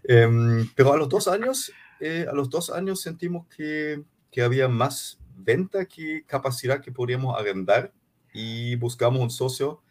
[0.08, 4.68] Um, pero a los dos años, eh, a los dos años sentimos que, que había
[4.68, 7.94] más venta que capacidad que podíamos arrendar
[8.34, 9.82] y buscamos un socio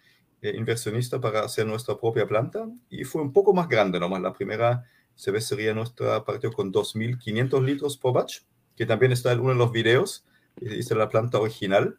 [0.43, 4.21] eh, inversionista para hacer nuestra propia planta y fue un poco más grande nomás.
[4.21, 4.85] La primera
[5.17, 8.41] cervecería nuestra partió con 2.500 litros por batch,
[8.77, 10.27] que también está en uno de los videos
[10.61, 11.99] hice la planta original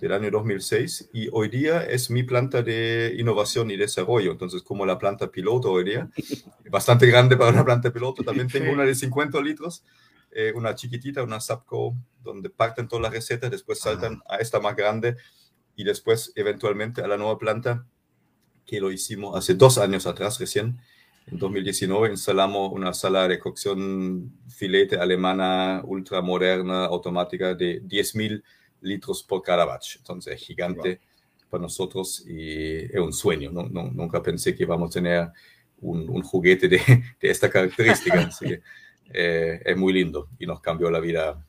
[0.00, 4.32] del año 2006 y hoy día es mi planta de innovación y desarrollo.
[4.32, 6.08] Entonces, como la planta piloto hoy día,
[6.70, 9.82] bastante grande para una planta piloto, también tengo una de 50 litros,
[10.30, 14.76] eh, una chiquitita, una Sapco, donde parten todas las recetas, después saltan a esta más
[14.76, 15.16] grande
[15.76, 17.86] y después eventualmente a la nueva planta
[18.66, 20.78] que lo hicimos hace dos años atrás recién.
[21.26, 28.42] En 2019 instalamos una sala de cocción filete alemana ultra moderna, automática, de 10.000
[28.82, 29.96] litros por cada batch.
[29.96, 31.00] Entonces es gigante
[31.48, 33.50] para nosotros y es un sueño.
[33.50, 35.28] No, no, nunca pensé que íbamos a tener
[35.80, 38.20] un, un juguete de, de, esta característica.
[38.20, 38.62] Así que
[39.12, 41.44] eh, es muy lindo y nos cambió la vida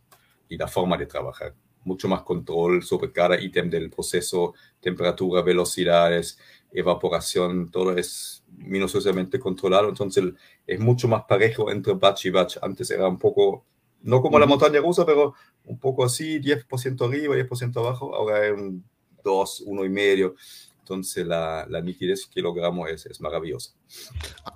[0.48, 1.54] y la forma de trabajar.
[1.84, 6.38] Mucho más control sobre cada ítem del proceso, temperatura, velocidades,
[6.72, 10.26] evaporación, todo es minuciosamente controlado, entonces
[10.68, 12.58] es mucho más parejo entre batch y batch.
[12.62, 13.66] Antes era un poco,
[14.02, 15.34] no como la montaña rusa, pero
[15.66, 18.84] un poco así, 10% arriba, 10% abajo, ahora es un
[19.24, 20.36] 2, 1 y medio.
[20.80, 23.74] Entonces la, la nitidez que logramos es, es, maravillosa.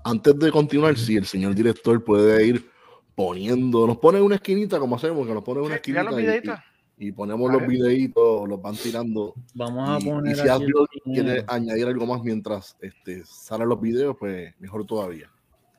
[0.04, 2.73] Antes de continuar, si el señor director puede ir
[3.16, 6.64] poniendo, nos pone una esquinita como hacemos, que nos pone una esquinita.
[6.98, 9.34] Y, y, ponemos los videitos, los van tirando.
[9.54, 10.36] Vamos a poner.
[10.36, 10.74] Y si alguien
[11.06, 15.30] quiere añadir algo más mientras este, salen los videos, pues mejor todavía.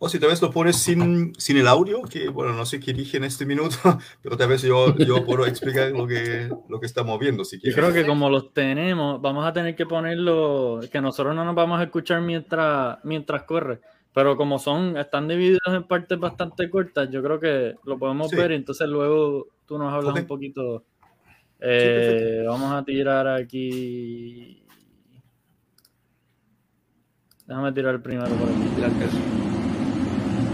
[0.00, 2.92] O si tal vez lo pones sin, sin el audio, que bueno, no sé qué
[2.92, 3.76] dije en este minuto,
[4.22, 7.44] pero tal vez yo, yo puedo explicar lo que, lo que estamos viendo.
[7.44, 11.44] Si yo creo que como los tenemos, vamos a tener que ponerlo, que nosotros no
[11.44, 13.80] nos vamos a escuchar mientras, mientras corre.
[14.14, 18.36] Pero como son, están divididos en partes bastante cortas, yo creo que lo podemos sí.
[18.36, 20.22] ver y entonces luego tú nos hablas okay.
[20.22, 20.84] un poquito.
[21.58, 24.64] Eh, sí, vamos a tirar aquí.
[27.44, 29.18] Déjame tirar primero por aquí.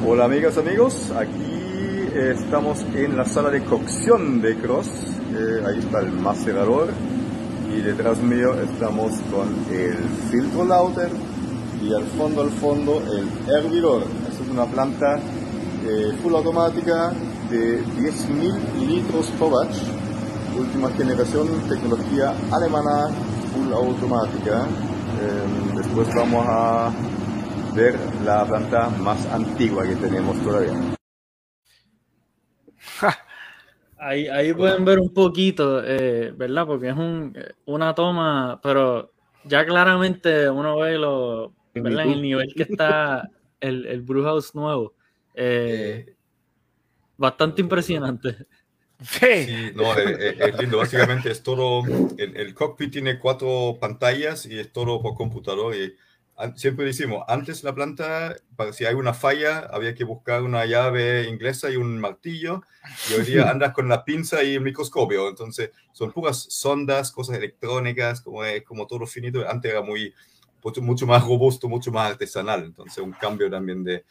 [0.07, 4.89] Hola amigas, amigos, aquí estamos en la sala de cocción de Cross.
[5.35, 6.89] Eh, ahí está el macerador
[7.77, 9.97] y detrás mío estamos con el
[10.31, 11.11] filtro lauter
[11.81, 14.03] y al fondo, al fondo, el hervidor.
[14.29, 15.19] Esta es una planta
[15.87, 17.13] eh, full automática
[17.51, 19.67] de 10.000 litros por
[20.59, 23.09] última generación, tecnología alemana,
[23.55, 24.67] full automática.
[25.21, 26.93] Eh, después vamos a
[27.75, 30.73] ver la planta más antigua que tenemos todavía.
[34.03, 36.67] Ahí, ahí pueden ver un poquito, eh, ¿verdad?
[36.67, 39.13] Porque es un, una toma, pero
[39.45, 42.05] ya claramente uno ve lo, ¿verdad?
[42.07, 44.95] En el nivel que está el, el Brewhouse nuevo.
[45.35, 46.15] Eh, eh,
[47.17, 48.37] bastante impresionante.
[49.03, 49.45] Sí.
[49.47, 50.79] sí no, es, es, lindo.
[50.79, 51.83] Básicamente es todo.
[52.19, 55.75] El, el, cockpit tiene cuatro pantallas y es todo por computador.
[55.75, 55.95] Y
[56.57, 61.29] siempre decimos: antes la planta, para si hay una falla, había que buscar una llave
[61.29, 62.63] inglesa y un martillo.
[63.11, 65.29] Y hoy día andas con la pinza y el microscopio.
[65.29, 69.49] Entonces son puras sondas, cosas electrónicas, como, es, como todo finito.
[69.49, 70.13] Antes era muy
[70.81, 72.65] mucho más robusto, mucho más artesanal.
[72.65, 74.05] Entonces, un cambio también de,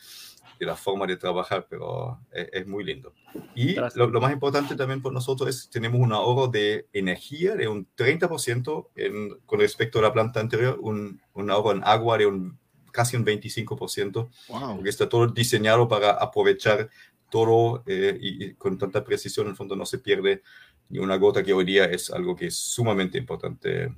[0.60, 3.14] de la forma de trabajar, pero es, es muy lindo.
[3.56, 7.68] Y lo, lo, más importante también por nosotros es tenemos un ahorro de energía de
[7.68, 12.26] un 30% en, con respecto a la planta anterior, un, un ahorro en agua de
[12.26, 12.60] un,
[12.92, 14.76] casi un 25%, wow.
[14.76, 16.90] porque está todo diseñado para aprovechar
[17.30, 20.42] todo eh, y, y, con tanta precisión, en el fondo no se pierde
[20.90, 23.96] ni una gota, que hoy día es algo que es sumamente importante eh,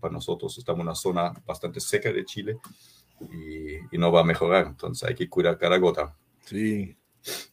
[0.00, 0.56] para nosotros.
[0.58, 2.56] Estamos en una zona bastante seca de Chile
[3.20, 6.14] y, y, no va a mejorar, entonces hay que cuidar cada gota.
[6.44, 6.96] Sí.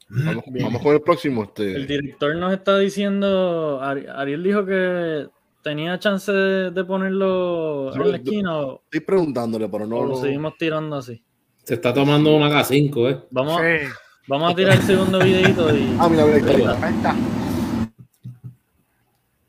[0.09, 0.65] Vamos, Bien.
[0.65, 1.43] vamos con el próximo.
[1.57, 1.93] El Este.
[1.99, 5.27] director nos está diciendo, Ari- Ariel dijo que
[5.63, 8.51] tenía chance de, de ponerlo Yo- en la esquina
[8.85, 10.15] Estoy preguntándole, pero no lo lo.
[10.17, 11.23] seguimos tirando así.
[11.63, 13.19] Se está tomando una K5, ¿eh?
[13.31, 13.87] Vamos, Sí,
[14.27, 16.87] vamos a tirar el segundo videito y Ah, mira, mira, ahí está, mira.
[16.87, 17.15] ahí está.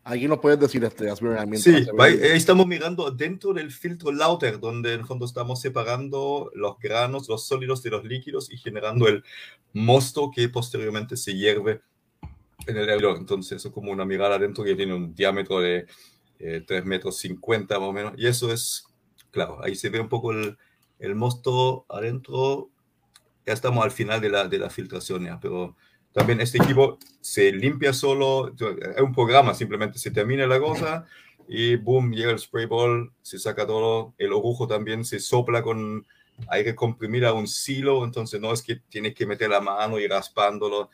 [0.06, 1.08] Aquí nos puedes decir este,
[1.56, 6.78] Sí, eh, estamos mirando dentro del filtro Lauter, donde en el fondo estamos separando los
[6.78, 9.24] granos, los sólidos de los líquidos y generando el
[9.72, 11.80] mosto que posteriormente se hierve
[12.66, 13.16] en el hervidor.
[13.16, 15.86] Entonces, eso es como una mirada adentro que tiene un diámetro de
[16.38, 18.12] eh, 3 metros 50 más o menos.
[18.18, 18.86] Y eso es,
[19.30, 20.58] claro, ahí se ve un poco el,
[20.98, 22.68] el mosto adentro.
[23.46, 25.76] Ya estamos al final de la, de la filtración ya, pero
[26.14, 31.06] también este equipo se limpia solo, es un programa, simplemente se termina la cosa
[31.48, 36.06] y boom, llega el spray ball, se saca todo, el orujo también se sopla con
[36.48, 40.06] aire comprimido a un silo, entonces no es que tienes que meter la mano y
[40.08, 40.90] raspándolo,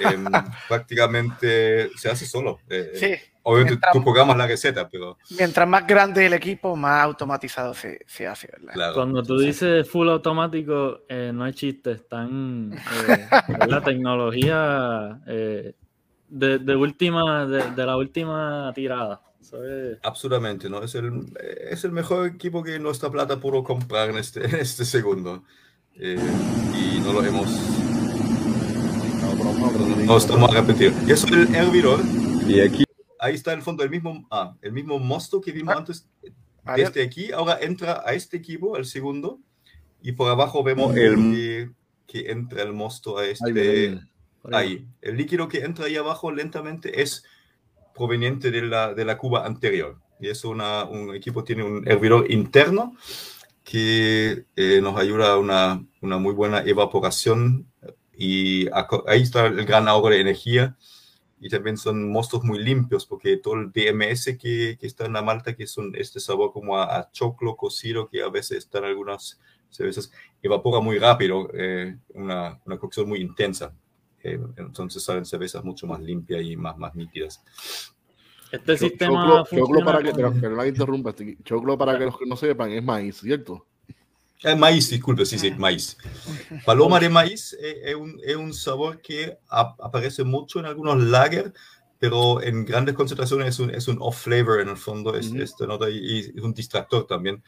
[0.00, 0.24] em,
[0.68, 2.58] prácticamente se hace solo.
[2.68, 3.14] Eh, Sí,
[3.46, 8.00] Obviamente mientras- tú programas la receta, pero mientras más grande el equipo, más automatizado se,
[8.06, 8.72] se hace, ¿verdad?
[8.72, 8.94] claro.
[8.94, 13.28] cuando tú dices full automático, eh, no hay chiste, están eh,
[13.68, 15.74] la tecnología eh,
[16.28, 19.20] de, de última, de, de la última tirada.
[19.52, 20.82] Es- Absolutamente, ¿no?
[20.82, 21.26] Es el,
[21.70, 25.44] es el mejor equipo que nuestra plata pudo comprar en este, en este segundo.
[25.96, 26.16] Eh,
[26.74, 27.48] y no lo hemos,
[30.06, 30.94] No, a estamos arrepentidos.
[31.06, 32.00] Y eso es el hervidor.
[32.46, 32.84] Y aquí
[33.20, 36.06] Ahí está el fondo, el mismo, ah, el mismo mosto que vimos Ah, antes.
[36.64, 36.88] Ariel.
[36.88, 39.38] Desde aquí, ahora entra a este equipo, al segundo.
[40.02, 41.70] Y por abajo vemos el que,
[42.06, 43.88] que entra el mosto a Ahí este.
[43.88, 44.00] ahí.
[44.52, 44.86] Ahí.
[45.00, 47.24] El líquido que entra ahí abajo lentamente es
[47.94, 49.98] proveniente de la, de la cuba anterior.
[50.20, 52.96] Y eso una, un equipo tiene un hervidor interno
[53.62, 57.66] que eh, nos ayuda a una, una muy buena evaporación
[58.16, 60.76] y a ahí está el gran ahorro de energía
[61.40, 65.22] y también son mostos muy limpios porque todo el DMS que, que está en la
[65.22, 68.84] malta, que son este sabor como a, a choclo cocido que a veces está en
[68.84, 70.10] algunas cervezas,
[70.42, 73.74] evapora muy rápido, eh, una, una cocción muy intensa.
[74.24, 77.42] Eh, entonces salen cervezas mucho más limpias y más, más nítidas.
[78.50, 81.76] Este Cho- sistema Choclo, choclo para que, con- pero que no la interrumpa, este, choclo
[81.76, 83.66] para que los que no sepan es maíz, ¿cierto?
[84.42, 85.96] Eh, maíz, disculpe, sí, sí, maíz.
[86.64, 91.02] Paloma de maíz eh, es, un, es un sabor que ap- aparece mucho en algunos
[91.02, 91.52] lager,
[91.98, 95.90] pero en grandes concentraciones es un, es un off-flavor en el fondo, es, esta nota
[95.90, 97.42] y, y es un distractor también.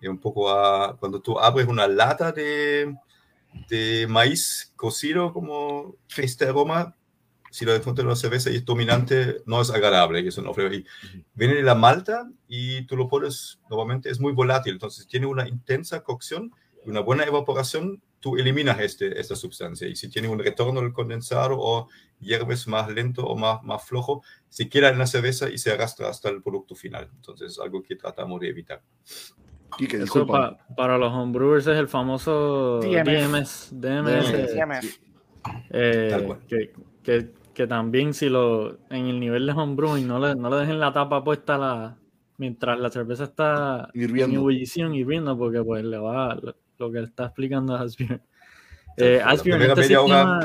[0.00, 2.94] Es un poco a, cuando tú abres una lata de,
[3.68, 6.94] de maíz cocido, como este aroma,
[7.50, 10.46] si lo encuentras en una cerveza y es dominante, no es agradable, y es un
[10.46, 10.74] off-flavor.
[10.74, 10.86] Y
[11.34, 15.48] viene de la malta y tú lo pones, normalmente es muy volátil, entonces tiene una
[15.48, 16.52] intensa cocción
[16.84, 19.88] y una buena evaporación, tú eliminas este, esta sustancia.
[19.88, 21.88] Y si tiene un retorno del condensado o
[22.20, 26.08] hierves más lento o más, más flojo, se queda en la cerveza y se arrastra
[26.08, 27.10] hasta el producto final.
[27.14, 28.82] Entonces es algo que tratamos de evitar.
[29.76, 33.68] Quique, Eso pa- para los homebrewers es el famoso DMS.
[33.70, 33.70] DMS.
[33.72, 35.00] DMS, DMS.
[35.70, 40.48] Eh, que, que- que también si lo en el nivel de homebrewing no le, no
[40.48, 41.96] le dejen la tapa puesta la,
[42.36, 44.34] mientras la cerveza está Hirviendo.
[44.34, 48.22] en ebullición hirviendo porque pues le va lo, lo que le está explicando Asbjorn.
[48.96, 50.40] Eh, La Asbjorn, primera este sistema-.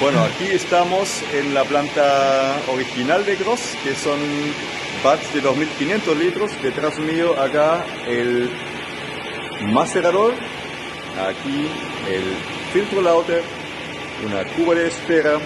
[0.00, 4.18] Bueno, aquí estamos en la planta original de Gross, que son
[5.06, 6.50] de 2500 litros.
[6.60, 8.50] Detrás mío acá el
[9.72, 10.34] macerador,
[11.28, 11.68] aquí
[12.10, 12.24] el
[12.72, 13.40] filtro lauter,
[14.24, 15.38] una cuba de espera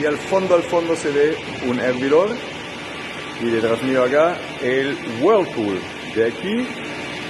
[0.00, 1.36] y al fondo, al fondo se ve
[1.68, 2.30] un hervidor
[3.42, 5.78] y detrás mío acá el whirlpool.
[6.14, 6.66] De aquí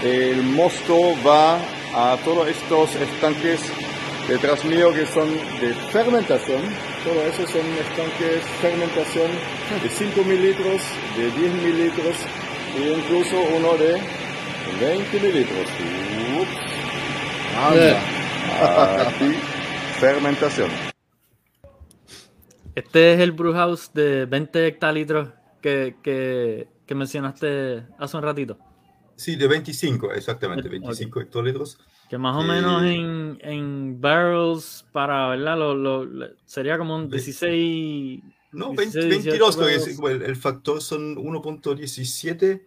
[0.05, 1.57] el mosto va
[1.93, 3.61] a todos estos estanques
[4.29, 5.29] detrás mío que son
[5.61, 6.63] de fermentación.
[7.07, 9.31] Todo eso son estanques fermentación
[9.81, 10.83] de 5 mililitros,
[11.17, 12.17] de 10 mililitros
[12.77, 13.93] e incluso uno de
[14.81, 15.69] 20 mililitros.
[17.57, 19.07] Anda.
[19.07, 19.35] Aquí,
[20.01, 20.69] fermentación.
[22.75, 25.29] Este es el brewhouse de 20 hectalitros
[25.63, 28.59] que, que, que mencionaste hace un ratito.
[29.17, 30.73] Sí, de 25, exactamente, Ok.
[30.73, 31.79] 25 hectolitros.
[32.09, 35.59] Que más o Eh, menos en, en barrels para, ¿verdad?
[35.59, 38.23] Lo, lo- lo- sería como un Ve- 16.
[38.53, 42.67] No, 16, 20 22, 18 porque es- el, el factor son 1.17,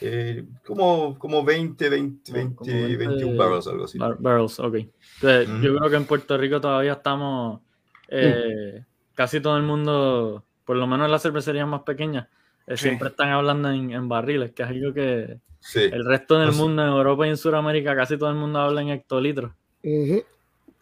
[0.00, 3.98] eh, como, como 20, 20, Como- 20, como 20 21 barrels, algo así.
[3.98, 4.74] Bar- barrels, ok.
[4.74, 5.62] Entonces, Ujú.
[5.62, 7.60] Yo creo que en Puerto Rico todavía estamos.
[8.08, 8.84] eh,
[9.14, 12.26] Casi todo el mundo, por lo menos las cervecerías más pequeñas,
[12.66, 12.84] eh, Sí.
[12.84, 16.58] siempre están hablando en, en barriles, que es algo que Sí, el resto del Pues-
[16.58, 19.52] mundo, en Europa y en Sudamérica, casi todo el mundo habla en hectolitros.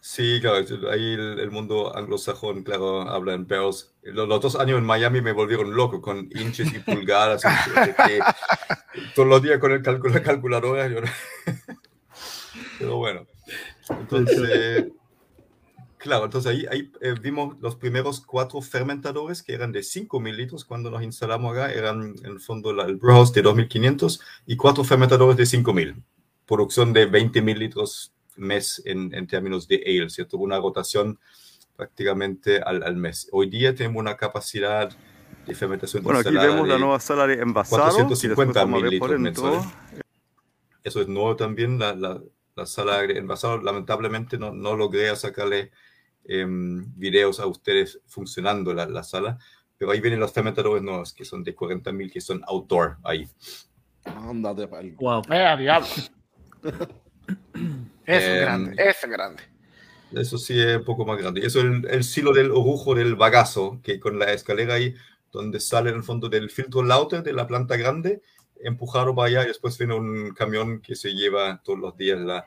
[0.00, 0.56] Sí, claro,
[0.90, 3.94] ahí el, el mundo anglosajón, claro, habla en barrels.
[4.02, 7.42] Los, los dos años en Miami me volvieron loco con inches y pulgadas.
[8.06, 8.18] que-
[9.14, 10.88] todos los días con el cálculo, la calculadora.
[10.88, 10.98] yo
[12.80, 13.26] Pero bueno,
[13.88, 14.88] entonces,
[16.02, 20.64] claro, entonces ahí, ahí eh, vimos los primeros cuatro fermentadores que eran de 5.000 litros
[20.64, 24.84] cuando nos instalamos acá, eran en el fondo la- el brewhouse de 2.500 y cuatro
[24.84, 26.02] fermentadores de 5.000.
[26.46, 30.38] Producción de 20.000 litros mes en, en términos de ale, ¿cierto?
[30.38, 31.18] Una rotación
[31.76, 33.28] prácticamente al, al mes.
[33.32, 34.90] Hoy día tenemos una capacidad
[35.46, 37.82] de fermentación Bueno, aquí vemos la nueva sala de envasado.
[38.06, 40.02] que después 450 vamos a ver por mililitros mensuales.
[40.84, 42.20] Eso es nuevo también, la, la,
[42.56, 43.58] la sala de envasado.
[43.62, 45.70] Lamentablemente no, no logré sacarle
[46.24, 49.38] em, videos a ustedes funcionando la, la sala,
[49.78, 53.28] pero ahí vienen los fermentadores nuevos, que son de 40.000, que son outdoor ahí.
[54.04, 54.92] Ándate, pal.
[54.92, 55.22] Wow.
[55.30, 55.88] Eh, a diablo.
[58.04, 59.42] Es Em, grande, es grande.
[60.12, 61.46] Eso sí es un poco más grande.
[61.46, 64.94] Eso es el, el silo del orujo del bagazo, que con la escalera ahí,
[65.30, 68.20] donde sale en el fondo del filtro Lauter de la planta grande,
[68.60, 72.44] empujado para allá y después viene un camión que se lleva todos los días la,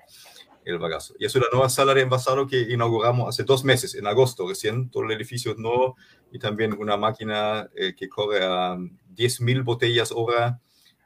[0.66, 1.14] el bagazo.
[1.20, 4.48] Y eso es la nueva sala de envasado que inauguramos hace dos meses, en agosto
[4.48, 4.90] recién.
[4.90, 5.96] Todo el edificio es nuevo
[6.32, 8.76] y también una máquina eh, que corre a
[9.16, 10.60] 10.000 botellas hora,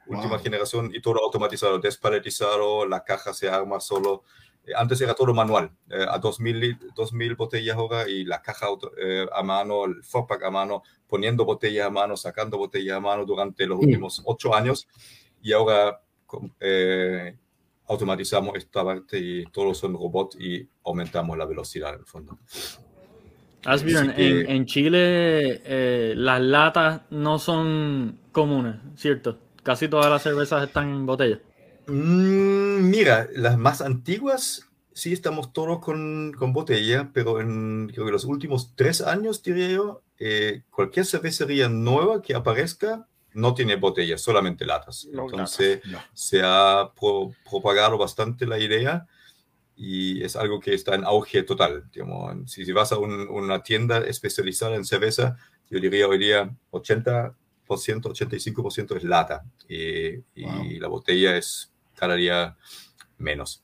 [0.06, 0.42] última Wow.
[0.42, 4.24] generación y todo automatizado, despaletizado, la caja se arma solo.
[4.66, 8.66] Eh, Antes era todo manual, eh, a 2000, lit- 2000 botellas hora y la caja
[8.66, 13.00] auto- eh, a mano, el fopack a mano, poniendo botellas a mano, sacando botellas a
[13.00, 14.88] mano durante los últimos ocho años.
[15.42, 16.00] Y ahora
[16.60, 17.36] eh,
[17.90, 22.38] automatizamos esta parte y todos son robots y aumentamos la velocidad en el fondo.
[23.64, 29.38] Así que- en, en Chile eh, las latas no son comunes, ¿cierto?
[29.62, 31.40] Casi todas las cervezas están en botella.
[31.86, 38.12] Mm, mira, las más antiguas sí estamos todos con, con botella, pero en creo que
[38.12, 44.20] los últimos tres años, diría yo, eh, cualquier cervecería nueva que aparezca no tiene botellas,
[44.20, 45.06] solamente latas.
[45.12, 46.04] No, Entonces Ya.
[46.12, 49.06] se ha pro- propagado bastante la idea
[49.76, 51.84] y es algo que está en auge total.
[51.92, 52.50] digamos.
[52.50, 55.36] Si, si vas a un- una tienda especializada en cerveza,
[55.70, 57.34] yo diría hoy día 80%,
[57.68, 60.64] 85% es lata y, y Wow.
[60.80, 62.56] la botella es cada día
[63.18, 63.62] menos.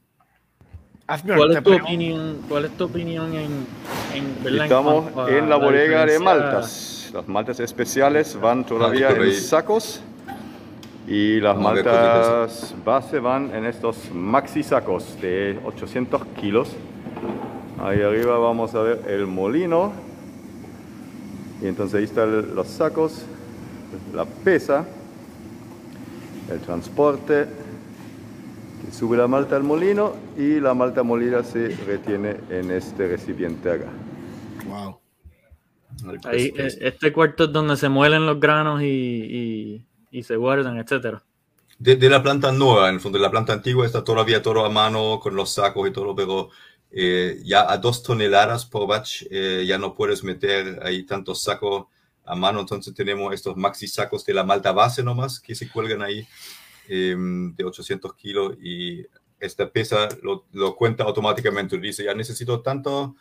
[1.24, 3.66] ¿Cuál es tu opinión, cuál es tu opinión en,
[4.12, 4.60] en.
[4.62, 6.95] Estamos en la bodega de maltas.
[7.16, 10.02] Las maltas especiales van todavía en sacos
[11.08, 16.76] y las maltas base van en estos maxi sacos de 800 kilos.
[17.82, 19.92] Ahí arriba vamos a ver el molino.
[21.62, 23.22] Y entonces ahí están los sacos,
[24.12, 24.84] la pesa,
[26.50, 27.46] el transporte,
[28.84, 33.70] que sube la malta al molino y la malta molida se retiene en este recipiente
[33.70, 33.88] acá.
[34.68, 35.05] Wow.
[36.24, 40.78] Ahí, eh, este cuarto es donde se muelen los granos y, y, y se guardan,
[40.78, 41.22] etcétera.
[41.78, 44.64] De, de la planta nueva, en el fondo, de la planta antigua está todavía todo
[44.64, 46.50] a mano con los sacos y todo, pero
[46.90, 51.86] eh, ya a dos toneladas por batch eh, ya no puedes meter ahí tantos sacos
[52.24, 56.02] a mano, entonces tenemos estos maxi sacos de la malta base nomás que se cuelgan
[56.02, 56.26] ahí
[56.88, 59.04] eh, de 800 kilos y
[59.38, 63.16] esta pesa lo, lo cuenta automáticamente, dice ya necesito tanto,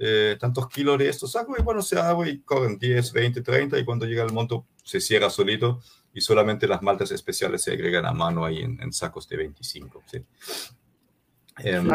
[0.00, 3.78] eh, tantos kilos de estos sacos y bueno, se abre y corren 10, 20, 30
[3.78, 5.80] y cuando llega el monto se cierra solito
[6.14, 10.02] y solamente las maltas especiales se agregan a mano ahí en, en sacos de 25.
[10.06, 10.24] ¿sí?
[11.64, 11.88] Em,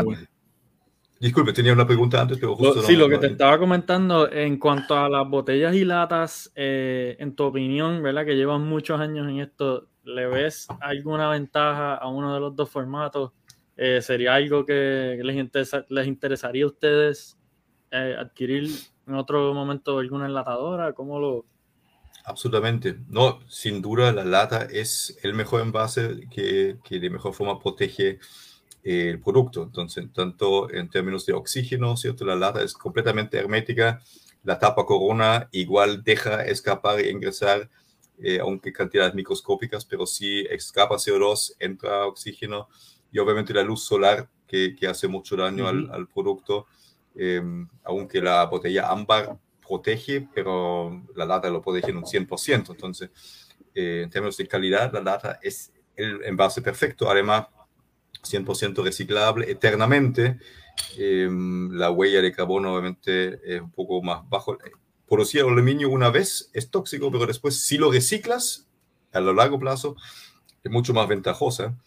[1.19, 3.57] disculpe, tenía una pregunta antes, pero justo Lo- no- sí, lo que no- te estaba
[3.57, 8.25] comentando en cuanto a las botellas y latas, eh, en tu opinión, ¿verdad?
[8.25, 12.69] Que llevan muchos años en esto, ¿le ves alguna ventaja a uno de los dos
[12.69, 13.31] formatos?
[13.77, 17.37] Eh, ¿Sería algo que les, interesa- les interesaría a ustedes
[17.93, 18.69] eh, adquirir
[19.07, 20.93] en otro momento alguna enlatadora?
[20.93, 21.45] ¿Cómo lo...?
[22.25, 22.97] Absolutamente.
[23.07, 28.19] No, sin duda la lata es el mejor envase que, que de mejor forma protege
[28.83, 29.63] eh, el producto.
[29.63, 32.25] Entonces, tanto en términos de oxígeno, ¿cierto?
[32.25, 34.01] La lata es completamente hermética.
[34.43, 37.69] La tapa corona igual deja escapar e ingresar,
[38.17, 42.67] eh, aunque cantidades microscópicas, pero sí escapa CO2, entra oxígeno
[43.11, 46.67] y obviamente la luz solar que, que hace mucho daño al, al producto.
[47.15, 47.41] Eh,
[47.83, 52.71] aunque la botella ámbar protege, pero la lata lo protege en un 100%.
[52.71, 53.09] Entonces,
[53.73, 57.09] eh, en términos de calidad, la lata es el envase perfecto.
[57.09, 57.47] Además,
[58.23, 60.39] 100% reciclable eternamente.
[60.97, 61.29] Eh,
[61.71, 64.57] la huella de carbono, obviamente, es un poco más bajo.
[65.07, 68.67] Producir aluminio una vez es tóxico, pero después, si lo reciclas
[69.11, 69.95] a lo largo plazo,
[70.63, 71.77] es mucho más ventajosa.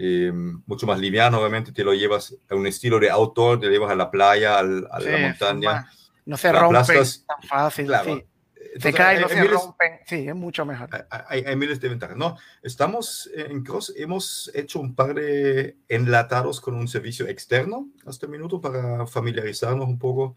[0.00, 3.72] Eh, mucho más liviano, obviamente, te lo llevas a un estilo de outdoor, te lo
[3.72, 5.90] llevas a la playa, al- a Sí, la montaña.
[6.24, 6.84] no se rompen
[7.26, 7.86] tan fácil.
[7.86, 8.14] claro.
[8.14, 8.24] sí.
[8.54, 9.92] Se Entonces, caen, no hay- se hay miles- rompen.
[10.06, 10.88] Sí, es mucho mejor.
[11.28, 12.16] hay, hay miles de ventajas.
[12.16, 18.26] No, estamos en Cross, hemos hecho un par de enlatados con un servicio externo hasta
[18.26, 20.36] el minuto para familiarizarnos un poco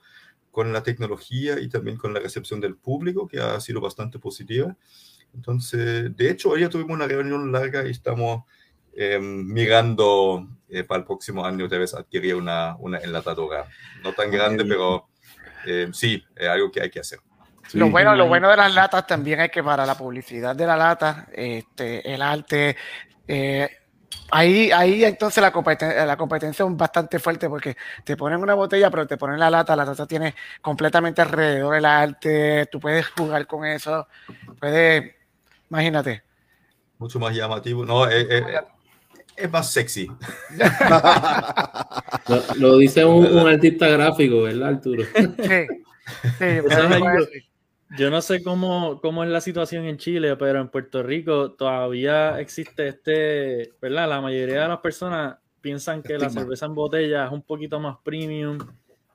[0.50, 4.76] con la tecnología y también con la recepción del público, que ha sido bastante positiva.
[5.36, 8.44] Entonces, de hecho, hoy ya tuvimos una reunión larga y estamos
[8.94, 13.66] eh, mirando eh, para el próximo año vez adquirir una, una enlatadora.
[14.04, 15.10] No tan grande, pero
[15.66, 17.20] eh, sí, es algo que hay que hacer.
[17.68, 17.78] Sí.
[17.78, 20.76] Lo bueno, lo bueno de las latas también es que para la publicidad de la
[20.76, 22.76] lata, este, el arte,
[23.28, 23.70] eh,
[24.32, 28.90] ahí, ahí entonces la competencia, la competencia es bastante fuerte porque te ponen una botella,
[28.90, 33.48] pero te ponen la lata, la lata tiene completamente alrededor el arte, tú puedes jugar
[33.48, 34.08] con eso,
[34.60, 35.16] puedes,
[35.70, 36.24] imagínate.
[36.98, 37.86] Mucho más llamativo.
[37.86, 38.44] No, eh, eh,
[39.42, 40.08] es más sexy.
[42.28, 45.04] Lo, lo dice un, un artista gráfico, ¿verdad, Arturo?
[45.14, 45.68] Sí,
[46.38, 47.26] sí, yo.
[47.98, 52.40] Yo no sé cómo, cómo es la situación en Chile, pero en Puerto Rico todavía
[52.40, 54.08] existe este, ¿verdad?
[54.08, 57.98] La mayoría de las personas piensan que la cerveza en botella es un poquito más
[58.02, 58.58] premium,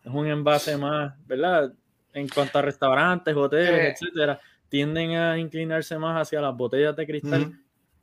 [0.05, 1.73] es un envase más, ¿verdad?
[2.13, 4.05] En cuanto a restaurantes, hoteles, Sí.
[4.07, 7.43] etcétera, tienden a inclinarse más hacia las botellas de cristal.
[7.43, 7.53] Ujú.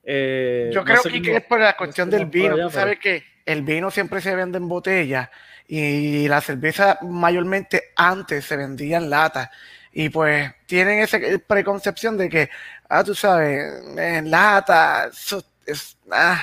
[0.04, 2.54] Eh, Yo no creo sé que, cómo- es por la cuestión sé del vino.
[2.56, 5.32] allá, Tú sabes que el vino siempre se vende en botella
[5.68, 9.50] y la cerveza mayormente antes se vendía en lata.
[9.94, 12.50] Y pues tienen esa preconcepción de que,
[12.90, 13.64] ah, tú sabes,
[13.98, 16.42] en lata, eso es, ah,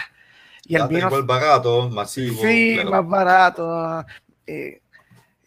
[0.65, 2.41] y el Lata vino igual barato, masivo.
[2.43, 2.91] sí, claro.
[2.91, 4.07] más barato,
[4.47, 4.81] eh,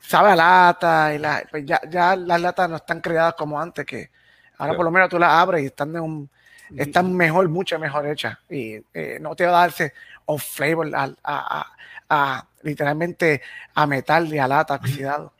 [0.01, 3.85] sabe a lata, y la, pues ya, ya las latas no están creadas como antes,
[3.85, 4.11] que
[4.57, 4.75] ahora Claro.
[4.75, 6.29] por lo menos tú las abres y están de un,
[6.77, 8.37] están mejor, mucho mejor hechas.
[8.49, 9.93] Y eh, no te va a darse
[10.25, 11.71] off flavor a, a- a-
[12.09, 13.41] a- literalmente
[13.75, 15.33] a metal y a lata oxidado.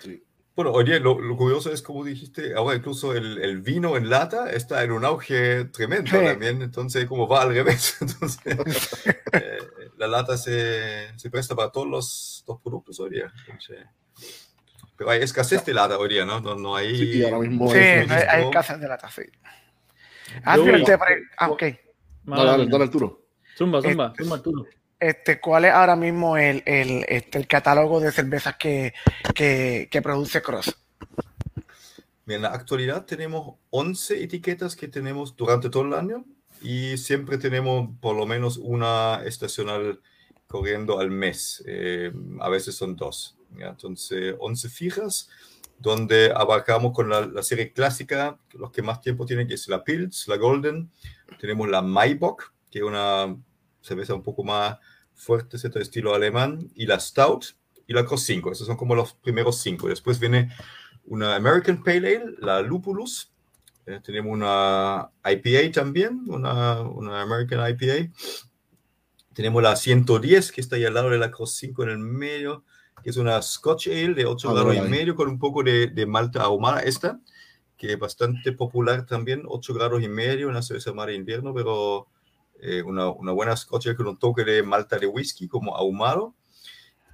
[0.00, 0.22] Sí.
[0.54, 4.50] Bueno, oye, lo, lo curioso es, como dijiste, ahora incluso el, el vino en lata
[4.52, 6.24] está en un auge tremendo Sí.
[6.24, 8.38] también, entonces como va al revés, entonces
[9.32, 9.58] eh,
[9.96, 13.32] la lata se, se presta para todos los, los productos hoy día.
[13.46, 13.78] entonces,
[14.96, 16.40] pero hay escasez de lata hoy día, ¿no?
[16.40, 16.96] No, no hay...
[16.96, 19.22] Sí, ahora mismo Sí, hay, hay casas de lata, sí.
[20.44, 20.98] Ah, fíjate,
[21.38, 21.62] ah, ok.
[22.24, 23.22] Dale, dale, dale, Arturo.
[23.56, 24.66] Zumba, zumba, Este- zumba, Arturo.
[25.00, 28.94] Este, ¿Cuál es ahora mismo el, el, este, el catálogo de cervezas que,
[29.34, 30.76] que, que produce Cross?
[32.28, 36.24] En la actualidad tenemos 11 etiquetas que tenemos durante todo el año
[36.62, 40.00] y siempre tenemos por lo menos una estacional
[40.46, 41.62] corriendo al mes.
[41.66, 43.36] eh, a veces son dos.
[43.58, 43.70] ¿ya?
[43.70, 45.28] Entonces, 11 fijas
[45.82, 50.28] donde abarcamos con la, serie clásica, los que más tiempo tienen, que es la Pils,
[50.28, 50.90] la Golden.
[51.40, 53.36] Tenemos la Maibock, que es una
[53.80, 54.78] cerveza un poco más
[55.14, 55.80] fuerte, ¿cierto?
[55.80, 57.46] estilo alemán, y la Stout
[57.86, 58.52] y la Cross 5.
[58.52, 59.88] Esos son como los primeros cinco.
[59.88, 60.50] Después viene
[61.04, 63.32] una American Pale Ale, la Lupulus.
[63.84, 68.12] Eh, tenemos una IPA también, una, una American IPA.
[69.34, 72.64] Tenemos la 110, que está ahí al lado de la Cross 5 en el medio,
[73.02, 75.88] que es una Scotch Ale de 8 Ah, grados y medio con un poco de,
[75.88, 77.20] de malta ahumada esta,
[77.76, 82.06] que es bastante popular también, 8 grados y medio, una cerveza mar de invierno, pero
[82.60, 86.34] eh, una, una buena Scotch Ale con un toque de malta de whisky como ahumado.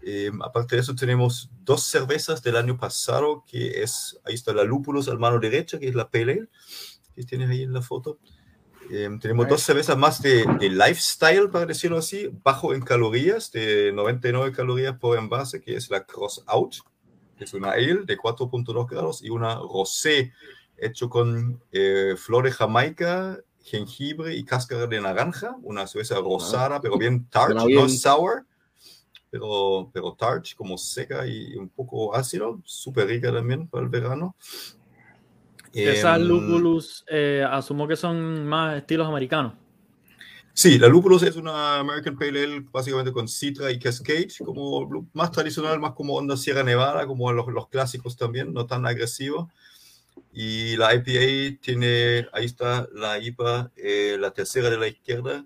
[0.03, 4.65] Eh, aparte de eso, tenemos dos cervezas del año pasado, que es, ahí está la
[4.65, 6.49] Lúpulos al mano derecha, que es la Pale Ale,
[7.15, 8.19] que tienes ahí en la foto.
[8.91, 13.93] Eh, tenemos dos cervezas más de, de lifestyle, para decirlo así, bajo en calorías, de
[13.93, 16.77] 99 calorías por envase, que es la Cross Out,
[17.37, 20.33] que es una ale de 4.2 grados, y una rosé,
[20.77, 26.97] hecho con eh, flor de Jamaica, jengibre y cáscara de naranja, una cerveza rosada, pero
[26.97, 27.91] bien tart, Suena no bien.
[27.91, 28.47] sour,
[29.31, 34.35] pero, pero tart, como seca y un poco ácido, súper rica también para el verano.
[35.85, 39.55] Esas Em, lúpulus, eh, asumo que son más estilos americanos.
[40.53, 45.31] Sí, la Lúpulos es una American Pale Ale básicamente con Citra y Cascade, como más
[45.31, 49.53] tradicional, más como onda Sierra Nevada, como los, los clásicos también, no tan agresivo.
[50.33, 55.45] Y la IPA tiene, ahí está la IPA, eh, la tercera de la izquierda,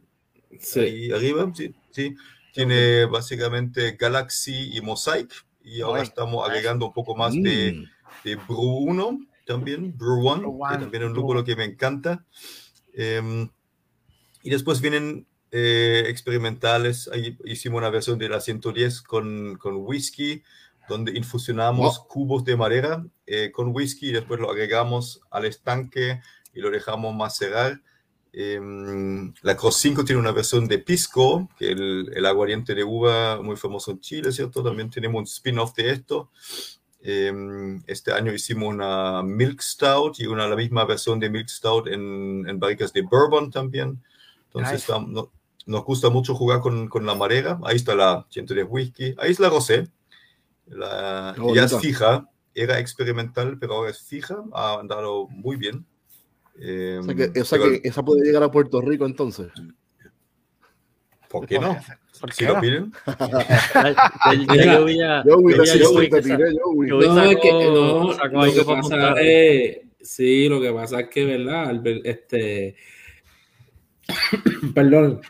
[0.59, 0.80] Sí.
[0.80, 2.14] ahí arriba, sí, sí.
[2.55, 5.30] Tiene básicamente Galaxy y Mosaic,
[5.62, 7.85] y ahora Ay, estamos agregando un poco más de, Mm.
[8.24, 12.24] de Brew 1 también, Brew One, Brew que también es un lúpulo que me encanta.
[12.95, 13.49] Em,
[14.43, 20.43] y después vienen eh, experimentales, ahí hicimos una versión de la 110 con, con whisky,
[20.88, 22.09] donde infusionamos Oh.
[22.09, 26.20] cubos de madera eh, con whisky y después lo agregamos al estanque
[26.55, 27.80] y lo dejamos macerar.
[28.32, 33.40] Em, la Cross 5 tiene una versión de Pisco, que el, el aguardiente de uva
[33.43, 34.62] muy famoso en Chile, ¿cierto?
[34.62, 36.30] También tenemos un spin-off de esto.
[37.05, 41.89] Em, este año hicimos una Milk Stout y una la misma versión de Milk Stout
[41.89, 44.01] en, en barricas de Bourbon también.
[44.47, 45.07] Entonces Nice.
[45.09, 45.31] no-
[45.67, 47.59] nos gusta mucho jugar con, con la madera.
[47.65, 49.15] Ahí está la 110 Whisky.
[49.19, 49.89] Ahí es la Rosé.
[50.67, 52.29] La, ya es fija.
[52.55, 54.43] Era experimental, pero ahora es fija.
[54.53, 55.85] Ha andado muy bien.
[56.59, 59.49] Em, O sea que, o sea que esa puede llegar a Puerto Rico entonces.
[61.33, 61.76] ¿Por qué no?
[62.20, 62.61] ¿Por Si qué lo no?
[62.61, 62.93] piden.
[64.64, 65.64] Yo vi a- yo vi a
[70.03, 71.68] sí, lo que pasa es que, ¿verdad?
[71.70, 72.76] Albert, Este,
[74.74, 75.20] perdón,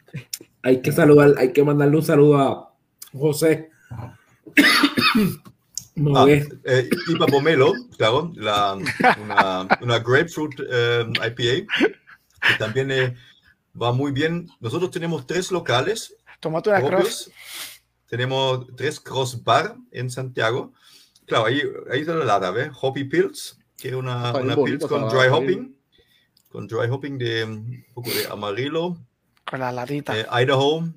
[0.63, 2.75] hay que saludar, hay que mandarle un saludo a
[3.13, 3.71] José.
[5.95, 8.79] No, Ah, eh, Ipa Pomelo, claro, la,
[9.23, 11.67] una, una grapefruit eh, IPA,
[12.49, 13.15] que también eh,
[13.81, 14.49] va muy bien.
[14.61, 16.91] Nosotros tenemos tres locales Tómate una cross.
[16.91, 17.31] propios.
[18.07, 20.73] Tenemos tres cross bar en Santiago.
[21.27, 22.71] Claro, ahí, ahí está la lata, ¿ves?
[22.81, 25.77] Hoppy Pills, que es una, bien una bonito, Pills con dry hopping.
[26.49, 28.99] Con dry hopping de un poco de amarillo,
[29.49, 30.19] Con la latita.
[30.19, 30.89] eh, Idaho.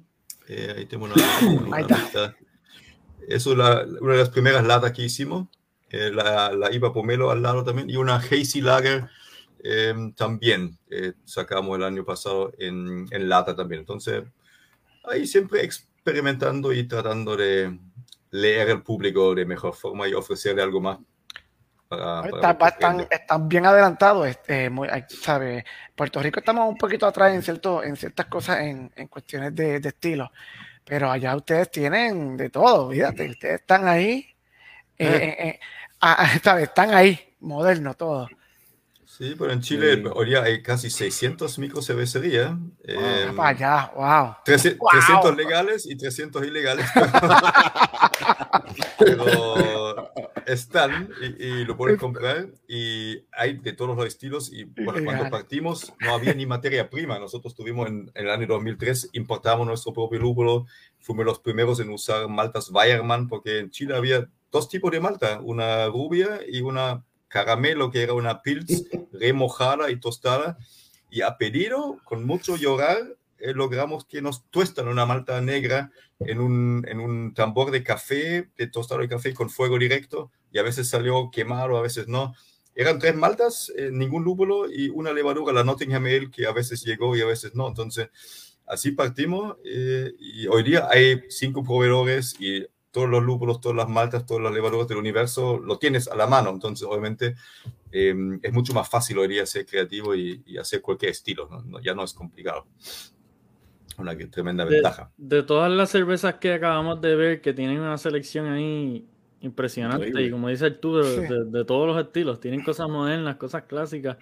[0.47, 2.35] Eh, ahí tenemos una, una lista.
[3.27, 5.47] Eso es la- una de las primeras latas que hicimos.
[5.89, 7.89] Eh, la, la IVA Pomelo al lado también.
[7.89, 9.07] Y una Hazy Lager
[9.67, 13.79] eh, también eh, sacamos el año pasado en, en lata también.
[13.79, 14.23] Entonces,
[15.03, 17.77] ahí siempre experimentando y tratando de
[18.29, 20.99] leer al público de mejor forma y ofrecerle algo más.
[21.87, 24.27] Para, para Está- están, están bien adelantados.
[24.27, 25.65] Este, muy, hay- ¿sabe?
[25.95, 29.79] Puerto Rico estamos un poquito atrás en, cierto, en ciertas cosas, en, en cuestiones de,
[29.79, 30.31] de estilo.
[30.83, 33.29] Pero allá ustedes tienen de todo, fíjate.
[33.29, 34.27] Ustedes están ahí.
[34.97, 35.59] eh, eh, eh,
[36.01, 36.63] ah, ah, ¿sabe?
[36.63, 38.27] Están ahí, moderno todo.
[39.17, 40.03] Sí, pero en Chile Sí.
[40.13, 42.51] hoy día hay casi 600 microcervecerías.
[42.83, 44.35] eh, Ah, para allá, wow.
[44.43, 44.89] 300, Wow.
[44.91, 46.85] 300 legales y 300 ilegales.
[48.99, 50.11] Pero
[50.45, 54.51] están y, y lo pueden comprar y hay de todos los estilos.
[54.51, 57.19] Y bueno, cuando partimos no había ni materia prima.
[57.19, 60.65] Nosotros tuvimos en, en el año 2003, importamos nuestro propio lúpulo.
[60.99, 65.39] Fuimos los primeros en usar maltas Weiermann porque en Chile había dos tipos de malta,
[65.41, 67.03] una rubia y una
[67.35, 70.57] caramelo que era una pils remojada y tostada.
[71.09, 76.39] Y a pedido, con mucho llorar, eh, logramos que nos tuestan una malta negra en
[76.39, 80.63] un, en un tambor de café, de tostado de café con fuego directo, y a
[80.63, 82.33] veces salió quemado, a veces no.
[82.73, 86.83] Eran tres maltas, eh, ningún lúpulo y una levadura, la Nottingham Ale, que a veces
[86.85, 87.67] llegó y a veces no.
[87.67, 88.09] Entonces,
[88.65, 92.65] así partimos eh, y hoy día hay cinco proveedores y
[92.95, 96.27] todos los lúpulos, todas las maltas, todas las levaduras del universo lo tienes a la
[96.27, 96.49] mano.
[96.49, 97.35] Entonces, obviamente,
[97.91, 101.49] eh, es mucho más fácil hoy día ser creativo y, y hacer cualquier estilo.
[101.51, 101.61] ¿no?
[101.63, 102.65] No, ya no es complicado.
[103.97, 105.11] Una que- tremenda De, ventaja.
[105.17, 109.05] de todas las cervezas que acabamos de ver, que tienen una selección ahí
[109.41, 110.27] impresionante, Increíble.
[110.27, 111.19] y como dice Arturo, Sí.
[111.21, 114.17] de, de todos los estilos, tienen cosas modernas, cosas clásicas.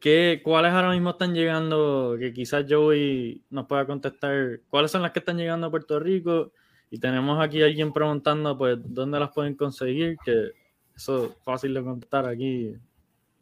[0.00, 2.16] ¿Qué, ¿Cuáles ahora mismo están llegando?
[2.18, 4.60] Que quizás Joey nos pueda contestar.
[4.68, 6.52] ¿Cuáles son las que están llegando a Puerto Rico?
[6.94, 10.16] Y tenemos aquí a alguien preguntando, pues, ¿dónde las pueden conseguir?
[10.22, 10.50] Que
[10.94, 12.66] eso es fácil de contestar aquí.
[12.66, 12.80] Un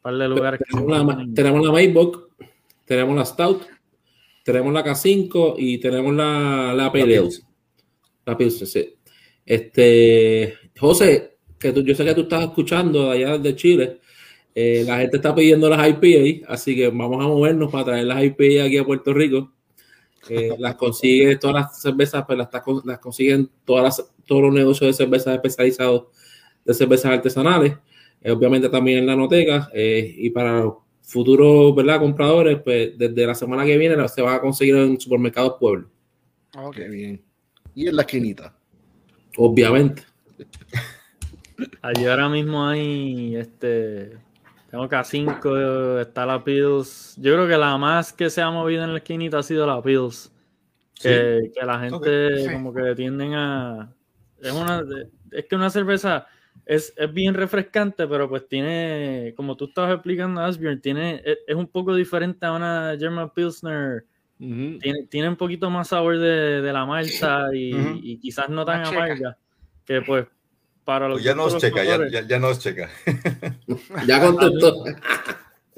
[0.00, 2.16] par de lugares que Tenemos la, pueden- tenemos la Maybach,
[2.84, 3.62] tenemos la Stout,
[4.44, 6.92] tenemos la K5 y tenemos la, la.
[6.92, 7.44] Pils.
[8.24, 8.94] La Pilsen, sí.
[9.44, 13.98] Este, José, que tú- yo sé que tú estás escuchando de allá de Chile.
[14.54, 18.22] eh, la gente está pidiendo las IPA, así que vamos a movernos para traer las
[18.22, 19.52] IPA aquí a Puerto Rico.
[20.28, 25.04] Eh, las consigue todas las cervezas, pues las, consiguen todas las, todos los negocios de
[25.04, 26.08] cervezas especializados
[26.64, 27.76] de cervezas artesanales.
[28.20, 29.70] Eh, obviamente también en la noteca.
[29.72, 31.98] eh, y para los futuros ¿verdad?
[31.98, 35.88] compradores, pues desde la semana que viene se va a conseguir en supermercados Pueblo.
[36.56, 36.76] Ok.
[36.76, 37.22] Qué bien.
[37.74, 38.54] Y en la esquinita.
[39.36, 40.02] Obviamente.
[41.82, 44.18] Allí ahora mismo hay este.
[44.70, 47.16] Tengo K5, está la Pills.
[47.20, 49.82] Yo creo que la más que se ha movido en la esquinita ha sido la
[49.82, 50.32] Pills.
[51.02, 52.52] Que, que la gente Sí.
[52.52, 53.92] como que tienden a.
[54.40, 54.82] Es una.
[55.32, 56.26] Es que una cerveza
[56.66, 59.32] es, es bien refrescante, pero pues tiene.
[59.36, 61.22] Como tú estabas explicando, Asbjorn, tiene.
[61.24, 64.04] Es, es un poco diferente a una German Pilsner.
[64.38, 68.84] Tiene, tiene un poquito más sabor de, de la malta y, y quizás no tan
[68.86, 69.36] amarga.
[69.84, 70.26] Que pues.
[70.84, 72.88] Para los Pues ya nos checa, ya, ya, ya nos checa.
[74.06, 74.84] Ya contestó.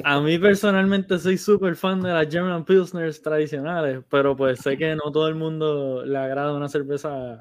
[0.05, 4.94] A mí personalmente soy súper fan de las German Pilsners tradicionales, pero pues sé que
[4.96, 7.40] no todo el mundo le agrada una cerveza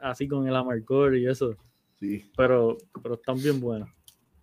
[0.00, 1.54] así con el amargor y eso,
[2.00, 2.30] Sí.
[2.36, 3.88] pero, pero están bien buenas.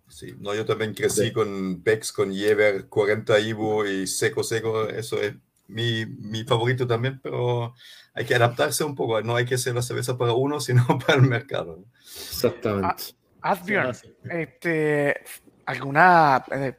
[0.08, 1.32] Sí, no, yo también crecí Sí.
[1.32, 4.88] con Bex, con Jever, 40 Ibu y seco, seco.
[4.88, 5.34] Eso es
[5.70, 7.74] mi, mi favorito también, pero
[8.14, 9.20] hay que adaptarse un poco.
[9.22, 11.84] No hay que hacer la cerveza para uno, sino para el mercado.
[12.02, 13.04] Exactamente.
[13.42, 13.92] Asbjorn,
[14.30, 15.20] este,
[15.64, 16.74] ¿alguna eh,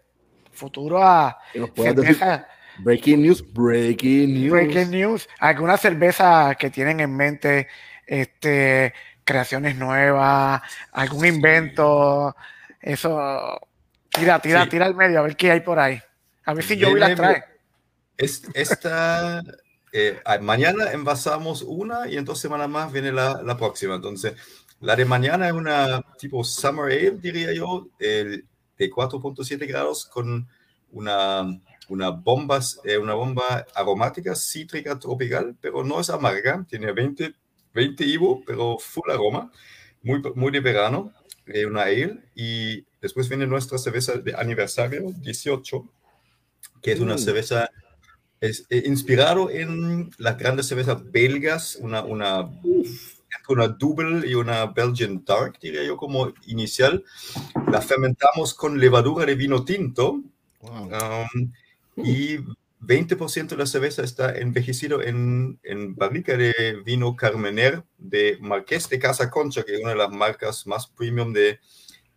[0.51, 2.47] futuro a Que nos puedas decir- cerveza?
[2.79, 4.51] Breaking news, breaking news.
[4.51, 5.29] Breaking news.
[5.39, 7.67] ¿Alguna cerveza que tienen en mente?
[8.07, 10.61] Este, creaciones nuevas,
[10.91, 12.35] algún invento,
[12.79, 13.59] eso.
[14.09, 14.69] Tira, tira, Sí.
[14.69, 15.99] tira al medio, a ver qué hay por ahí.
[16.45, 17.43] A ver si yo vi las trae.
[18.22, 19.41] Es- Esta,
[19.91, 23.95] eh, mañana envasamos una y en dos semanas más viene la, la próxima.
[23.95, 24.34] Entonces,
[24.80, 28.45] la de mañana es una tipo Summer Ale, diría yo, el-
[28.78, 30.47] de 4.7 grados con
[30.91, 31.59] una,
[31.89, 37.34] una, bomba, eh, una bomba aromática cítrica tropical, pero no es amarga, tiene 20,
[37.74, 39.51] 20 IBU, pero full aroma,
[40.03, 41.11] muy, muy de verano,
[41.47, 42.19] eh, una ale.
[42.36, 45.88] Y después viene nuestra cerveza de aniversario 18,
[46.82, 47.19] que es una Mm.
[47.19, 47.69] cerveza
[48.41, 52.49] es eh, inspirado en las grandes cervezas belgas, una, una,
[53.47, 57.03] una double y una Belgian Dark, diría yo, como inicial.
[57.71, 60.21] La fermentamos con levadura de vino tinto
[60.61, 60.91] Wow.
[60.91, 61.51] um,
[61.95, 62.37] y
[62.81, 68.99] 20% de la cerveza está envejecido en, en barrica de vino Carmener de Marqués de
[68.99, 71.59] Casa Concha, que es una de las marcas más premium de,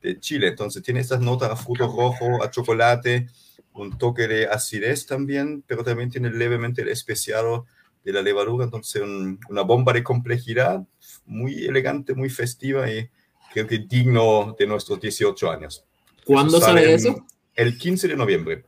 [0.03, 0.49] de Chile.
[0.49, 3.29] Entonces tiene estas notas a fruto rojo, a chocolate,
[3.75, 7.67] un toque de acidez también, pero también tiene levemente el especiado
[8.05, 8.65] de la levadura.
[8.65, 10.83] Entonces un- una bomba de complejidad
[11.27, 13.09] muy elegante, muy festiva y
[13.53, 15.85] creo que digno de nuestros 18 años.
[16.25, 17.27] ¿Cuándo sale en- eso?
[17.55, 18.65] El 15 de noviembre.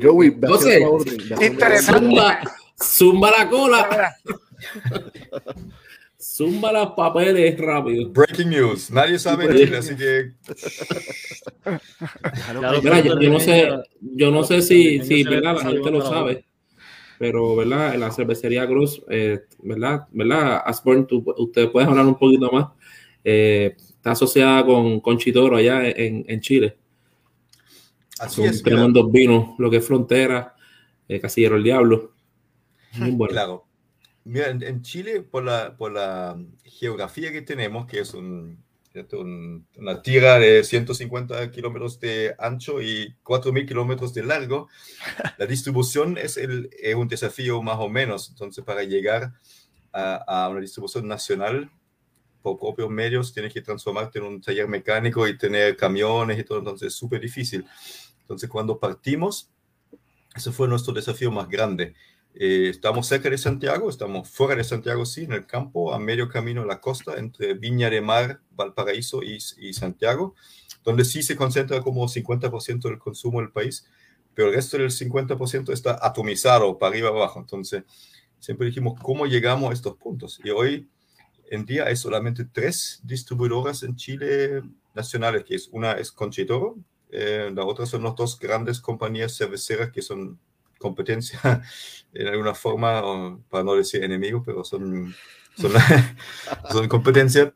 [0.00, 0.48] Joey, el
[0.82, 1.02] favor
[1.42, 2.00] Interesante.
[2.06, 2.40] Zumba,
[2.78, 4.14] zumba la cola,
[6.24, 8.08] zumba los papeles rápido.
[8.10, 8.90] Breaking news.
[8.90, 10.32] Nadie sabe en Chile, así que
[12.82, 13.68] Mira, yo, yo no sé,
[14.00, 15.56] yo no sé si, si ¿verdad?
[15.56, 16.44] la gente lo sabe,
[17.18, 17.94] pero ¿verdad?
[17.94, 20.06] en la cervecería Cruz, eh, ¿verdad?
[20.12, 20.62] ¿verdad?
[20.64, 22.68] Asborn, tú, usted puede hablar un poquito más.
[23.22, 26.76] Eh, está asociada con, con Chitoro allá en, en Chile.
[28.18, 28.62] así Son es.
[28.62, 30.54] tremendos vinos, lo que es Frontera,
[31.08, 32.12] eh, Casillero el Diablo.
[32.94, 33.32] Muy bueno.
[33.32, 33.64] Claro.
[34.24, 38.14] Mira, en, en Chile, por la, por la geografía que tenemos, que es.
[38.14, 38.62] Un-
[39.76, 44.68] una tierra de 150 kilómetros de ancho y 4.000 kilómetros de largo,
[45.38, 48.30] la distribución es, el, es un desafío más o menos.
[48.30, 49.32] Entonces, para llegar
[49.92, 51.70] a, a una distribución nacional
[52.42, 56.58] por propios medios, tienes que transformarte en un taller mecánico y tener camiones y todo,
[56.60, 57.66] entonces es súper difícil.
[58.22, 59.50] Entonces, cuando partimos,
[60.34, 61.94] ese fue nuestro desafío más grande.
[62.36, 66.28] Eh, estamos cerca de Santiago, estamos fuera de Santiago, sí, en el campo, a medio
[66.28, 70.34] camino de la costa, entre Viña de Mar, Valparaíso y, y Santiago,
[70.82, 73.86] donde sí se concentra como 50% del consumo del país,
[74.34, 77.38] pero el resto del 50% está atomizado para arriba abajo.
[77.38, 77.84] Entonces,
[78.40, 80.40] siempre dijimos, ¿cómo llegamos a estos puntos?
[80.42, 80.88] Y hoy
[81.50, 84.62] en día hay solamente tres distribuidoras en Chile
[84.92, 86.76] nacionales, que es una es Conchitoro,
[87.10, 90.40] eh, la otra son las dos grandes compañías cerveceras que son
[90.84, 91.40] competencia
[92.14, 95.14] en alguna forma, o para no decir enemigos, pero son,
[95.56, 95.72] son,
[96.70, 97.52] son competencia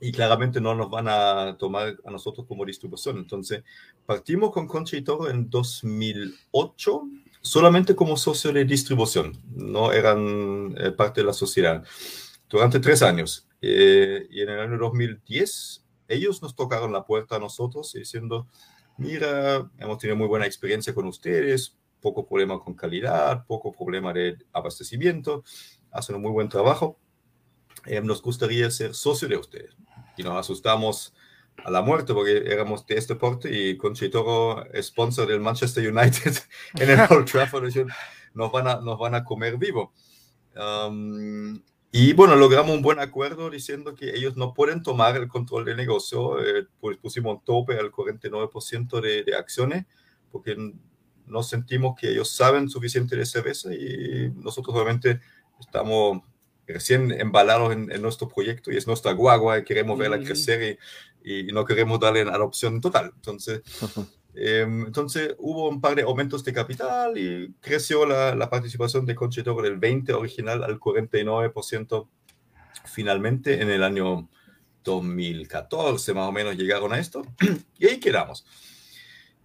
[0.00, 3.18] y claramente no nos van a tomar a nosotros como distribución.
[3.18, 3.62] Entonces,
[4.06, 7.02] partimos con Concha y Toro en 2008
[7.44, 11.84] solamente como socio de distribución, no eran eh, parte de la sociedad,
[12.48, 13.46] durante tres años.
[13.60, 18.48] Eh, y en el año 2010, ellos nos tocaron la puerta a nosotros diciendo,
[18.96, 24.36] mira, hemos tenido muy buena experiencia con ustedes, poco problema con calidad, poco problema de
[24.52, 25.42] abastecimiento,
[25.90, 26.98] hacen un muy buen trabajo.
[27.86, 29.74] Eh, nos gustaría ser socio de ustedes.
[30.18, 31.14] Y nos asustamos
[31.64, 36.34] a la muerte porque éramos de este porte y Conchitoro, sponsor del Manchester United
[36.74, 37.72] en el Old Trafford,
[38.34, 39.94] nos van a, nos van a comer vivo.
[40.54, 45.64] Um, y bueno, logramos un buen acuerdo diciendo que ellos no pueden tomar el control
[45.64, 49.86] del negocio, eh, pues pusimos un tope al 49% de, de acciones
[50.30, 50.54] porque
[51.26, 55.20] no sentimos que ellos saben suficiente de cerveza y nosotros obviamente
[55.60, 56.22] estamos
[56.66, 60.78] recién embalados en, en nuestro proyecto y es nuestra guagua y queremos verla crecer
[61.22, 63.12] y, y no queremos darle en adopción total.
[63.14, 63.62] Entonces,
[64.34, 69.14] eh, entonces hubo un par de aumentos de capital y creció la, la participación de
[69.14, 72.08] Conchitoro del 20 original al 49%
[72.86, 74.28] finalmente en el año
[74.84, 77.22] 2014 más o menos llegaron a esto
[77.78, 78.46] y ahí quedamos.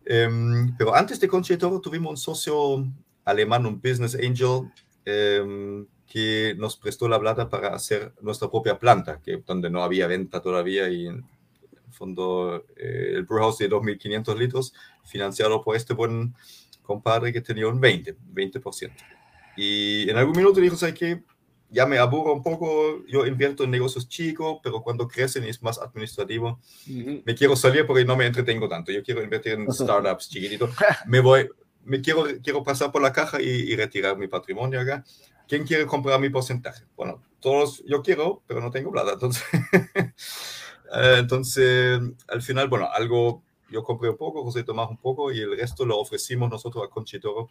[0.10, 2.84] Um, pero antes de Conchitoro tuvimos un socio
[3.26, 4.72] alemán, un business angel,
[5.05, 10.07] um, que nos prestó la plata para hacer nuestra propia planta, que donde no había
[10.07, 14.74] venta todavía y en el fondo eh, el brewhouse de 2.500 litros,
[15.05, 16.34] financiado por este buen
[16.82, 18.91] compadre que tenía un 20, 20%.
[19.57, 21.24] Y en algún minuto dijo, ¿sabes qué?
[21.70, 25.80] Ya me aburro un poco, yo invierto en negocios chicos, pero cuando crecen es más
[25.80, 26.59] administrativo,
[26.89, 27.22] Ujú.
[27.24, 28.91] me quiero salir porque no me entretengo tanto.
[28.91, 30.72] Yo quiero invertir en startups chiquititos.
[31.05, 31.47] Me voy,
[31.84, 35.03] me quiero, quiero pasar por la caja y, y retirar mi patrimonio acá.
[35.47, 36.86] ¿Quién quiere comprar mi porcentaje?
[36.95, 39.13] Bueno, todos yo quiero, pero no tengo plata.
[39.13, 39.43] Entonces,
[40.93, 45.39] eh, entonces al final, bueno, algo yo compré un poco, José Tomás un poco y
[45.39, 47.49] el resto lo ofrecimos nosotros a Conchitoro,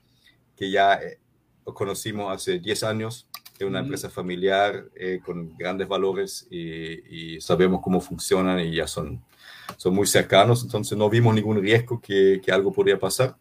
[0.56, 1.18] que ya eh,
[1.64, 3.28] conocimos hace 10 años.
[3.58, 8.86] Es una empresa familiar eh, con grandes valores y, y sabemos cómo funcionan y ya
[8.86, 9.22] son,
[9.76, 13.36] son muy cercanos, entonces no vimos ningún riesgo que, que algo podría pasar.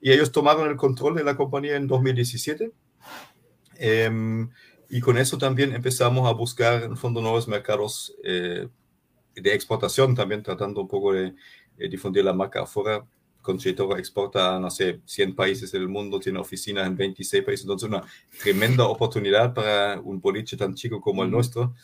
[0.00, 2.72] Y ellos tomaron el control de la compañía en 2017.
[3.76, 4.48] Em,
[4.88, 8.68] y con eso también empezamos a buscar, en fondo, nuevos mercados eh,
[9.34, 11.34] de exportación, también tratando un poco de,
[11.78, 13.04] eh, difundir la marca afuera.
[13.48, 17.88] Conchitoro exporta a, no sé, 100 países del mundo, tiene oficinas en 26 países, entonces
[17.88, 18.02] una
[18.42, 21.74] tremenda oportunidad para un boliche tan chico como el nuestro.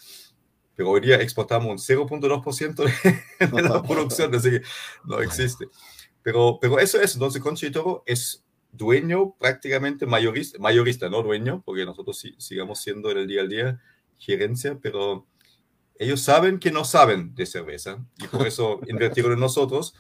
[0.77, 4.63] Pero hoy día exportamos un 0.2% de, de la producción, así que
[5.07, 5.69] no existe.
[6.23, 12.19] Pero, pero eso es, entonces Conchitoro es dueño prácticamente mayorista, mayorista, no dueño, porque nosotros
[12.19, 13.81] sí- sigamos siendo en el día al día
[14.19, 15.27] gerencia, pero
[15.99, 19.95] ellos saben que no saben de cerveza y por eso invirtieron en nosotros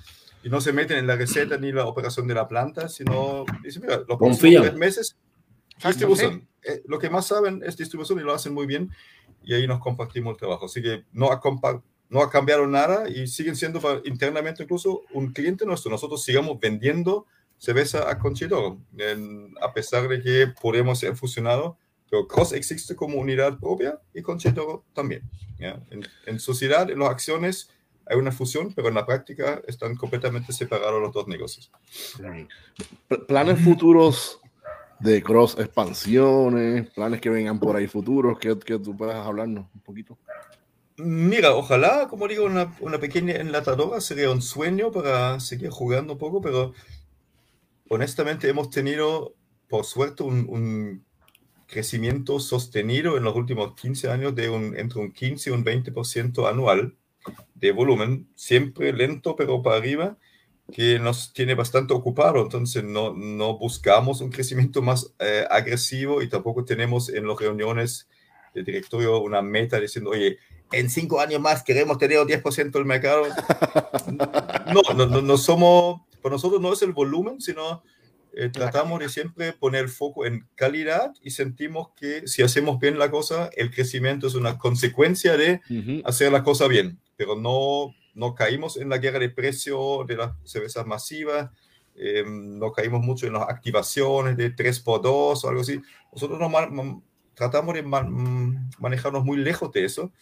[0.45, 3.82] y no se meten en la receta ni la operación de la planta, sino dicen,
[3.82, 4.62] mira, los próximos Confían.
[4.62, 5.16] tres meses
[5.84, 6.49] distribución.
[6.62, 8.90] Eh, lo que más saben es distribución y lo hacen muy bien
[9.42, 10.66] y ahí nos compartimos el trabajo.
[10.66, 15.32] Así que no ha, compa- no ha cambiado nada y siguen siendo internamente incluso un
[15.32, 15.90] cliente nuestro.
[15.90, 17.26] Nosotros sigamos vendiendo
[17.59, 21.76] cerveza a Conchitoro, en- a pesar de que podemos ser fusionados,
[22.11, 25.22] pero Cross existe como unidad propia y Conchitoro también.
[25.59, 25.82] ¿ya?
[25.90, 27.70] En, en sociedad, en las acciones,
[28.07, 31.70] hay una fusión, pero en la práctica están completamente separados los dos negocios.
[33.09, 34.40] Pl- Planes futuros
[35.00, 39.80] de cross expansiones, planes que vengan por ahí futuros, que, que tú puedas hablarnos un
[39.80, 40.18] poquito.
[40.96, 46.18] Mira, ojalá, como digo, una, una pequeña enlatadora sería un sueño para seguir jugando un
[46.18, 46.72] poco, pero
[47.88, 49.34] honestamente hemos tenido,
[49.68, 51.05] por suerte, un, un
[51.66, 56.48] crecimiento sostenido en los últimos 15 años de un, entre un 15 y un 20%
[56.48, 56.94] anual
[57.54, 60.16] de volumen, siempre lento pero para arriba,
[60.72, 66.28] que nos tiene bastante ocupado, entonces no, no buscamos un crecimiento más eh, agresivo y
[66.28, 68.08] tampoco tenemos en las reuniones
[68.54, 70.38] de directorio una meta diciendo, oye,
[70.72, 73.24] en cinco años más queremos tener el 10% del mercado.
[74.66, 77.82] No, no, no, no somos, para nosotros no es el volumen, sino
[78.37, 83.11] eh, tratamos de siempre poner foco en calidad y sentimos que si hacemos bien la
[83.11, 86.03] cosa, el crecimiento es una consecuencia de Ujú.
[86.05, 90.32] hacer la cosa bien, pero no, no caímos en la guerra de precio de las
[90.45, 91.51] cervezas masivas,
[91.97, 95.80] eh, no caímos mucho en las activaciones de 3x2 o algo así.
[96.12, 97.03] Nosotros nos
[97.35, 100.12] tratamos de ma- mm, manejarnos muy lejos de eso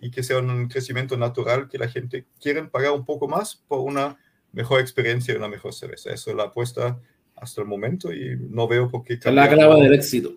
[0.00, 3.80] y que sea un crecimiento natural que la gente quiere pagar un poco más por
[3.80, 4.16] una
[4.52, 6.10] mejor experiencia y una mejor cerveza.
[6.10, 6.98] Eso es la apuesta
[7.36, 10.34] hasta el momento y no veo por qué la clave del éxito.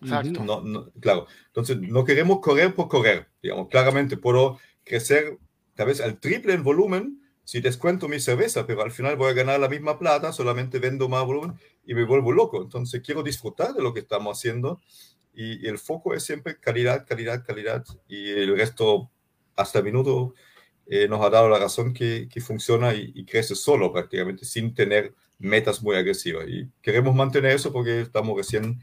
[0.00, 0.44] Exacto.
[0.44, 1.26] No, no, claro.
[1.46, 3.28] Entonces, no queremos correr por correr.
[3.42, 5.38] Digamos, claramente puedo crecer
[5.74, 9.34] tal vez al triple en volumen si descuento mi cerveza, pero al final voy a
[9.34, 11.54] ganar la misma plata, solamente vendo más volumen
[11.86, 12.62] y me vuelvo loco.
[12.62, 14.80] Entonces, quiero disfrutar de lo que estamos haciendo
[15.34, 19.10] y, y el foco es siempre calidad, calidad, calidad y el resto,
[19.56, 20.34] hasta el minuto,
[20.86, 24.74] eh, nos ha dado la razón que, que funciona y, y crece solo prácticamente, sin
[24.74, 26.46] tener metas muy agresivas.
[26.48, 28.80] Y queremos mantener eso porque estamos recién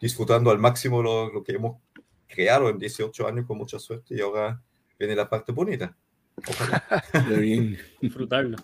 [0.00, 1.78] disfrutando al máximo lo, lo que hemos
[2.26, 4.60] creado en 18 años con mucha suerte y ahora
[4.98, 5.96] viene la parte bonita.
[7.40, 7.78] Bien.
[8.00, 8.56] disfrutarlo.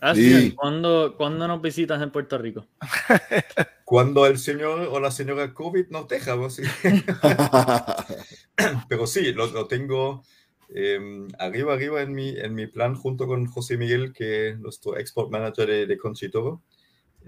[0.00, 0.52] Ah, Sí.
[0.52, 2.66] ¿Cuándo, ¿Cuándo nos visitas en Puerto Rico?
[3.84, 6.62] Cuando el señor o la señora COVID nos deja, pues, sí.
[8.88, 10.22] pero sí, lo, lo tengo
[10.68, 14.98] eh, arriba, arriba en mi, en mi plan junto con José Miguel, que es nuestro
[14.98, 16.62] export manager de, de Conchitoro.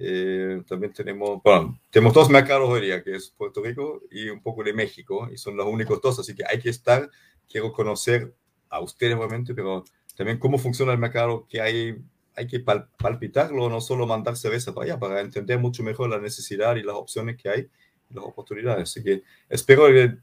[0.00, 4.40] Eh, también tenemos, bueno, tenemos dos mercados hoy día, que es Puerto Rico y un
[4.40, 7.10] poco de México, y son los únicos dos, así que hay que estar,
[7.50, 8.32] quiero conocer
[8.70, 9.84] a ustedes obviamente, pero
[10.16, 11.96] también cómo funciona el mercado, que hay,
[12.36, 16.20] hay que pal- palpitarlo, no solo mandar cerveza para allá, para entender mucho mejor la
[16.20, 17.68] necesidad y las opciones que hay,
[18.10, 18.82] las oportunidades.
[18.90, 20.16] Así que espero que,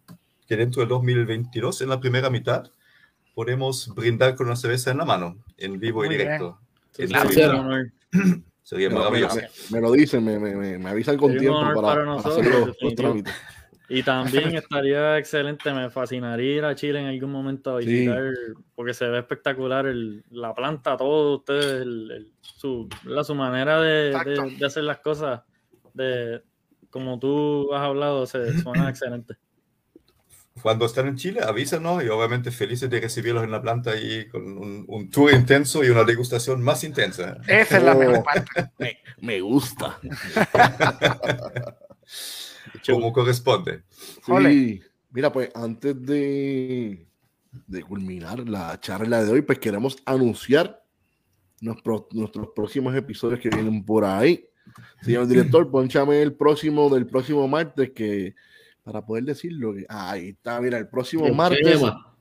[0.47, 2.71] que dentro del 2022, en la primera mitad,
[3.34, 6.28] podemos brindar con una cerveza en la mano, en vivo y Muy bien.
[6.28, 6.59] directo.
[6.97, 7.09] En
[8.72, 9.36] Me, me- maravilloso.
[9.36, 12.59] me- me lo dicen, me, me- me- me avisan con tiempo para, nosotros, hacer los,
[12.59, 12.95] los definitivo.
[13.09, 13.34] trámites.
[13.88, 17.88] Y también estaría excelente, me fascinaría ir a Chile en algún momento a Sí.
[17.88, 18.34] visitar,
[18.74, 23.80] porque se ve espectacular el- la planta, todo ustedes, el- el- su, la- su manera
[23.80, 24.18] de-
[24.57, 25.41] de hacer las cosas
[25.93, 26.41] de
[26.89, 29.36] como tú has hablado, se suena excelente.
[30.62, 34.58] Cuando están en Chile, avísanos y obviamente felices de recibirlos en la planta y con
[34.58, 37.38] un, un tour intenso y una degustación más intensa.
[37.47, 37.99] Esa es la Oh.
[37.99, 38.72] mejor parte.
[38.80, 39.99] Me, me gusta.
[42.88, 43.84] Como corresponde.
[44.26, 44.82] Sí.
[45.12, 47.06] Mira, pues antes de,
[47.68, 50.84] de culminar la charla de hoy, pues queremos anunciar
[51.62, 54.45] nuestros, nuestros próximos episodios que vienen por ahí.
[55.01, 58.36] Señor director, ponchame el próximo del próximo martes que
[58.86, 62.16] para poder decirlo, que ahí está, mira, el próximo El martes, tema.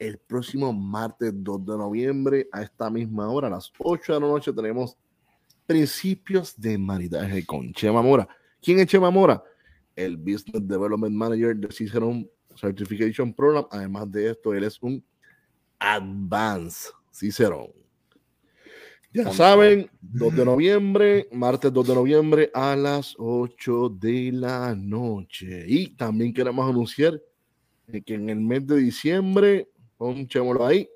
[0.00, 4.26] el próximo martes 2 de noviembre a esta misma hora, a las 8 de la
[4.26, 4.96] noche, tenemos
[5.64, 8.26] principios de maridaje con Chema Mora.
[8.60, 9.44] ¿Quién es Chema Mora?
[9.94, 13.66] El Business Development Manager de Cicerone Certification Program.
[13.70, 15.04] Además de esto, él es un
[15.78, 17.72] Advanced Cicerone.
[19.12, 25.64] Ya saben, 2 de noviembre, martes 2 de noviembre a las 8 de la noche.
[25.68, 27.20] Y también queremos anunciar
[28.06, 30.88] que en el mes de diciembre, ponchémoslo ahí,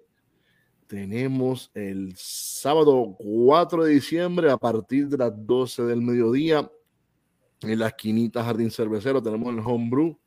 [0.87, 6.71] tenemos el sábado 4 de diciembre a partir de las 12 del mediodía
[7.62, 10.19] en la esquinita Jardín Cervecero tenemos el Homebrew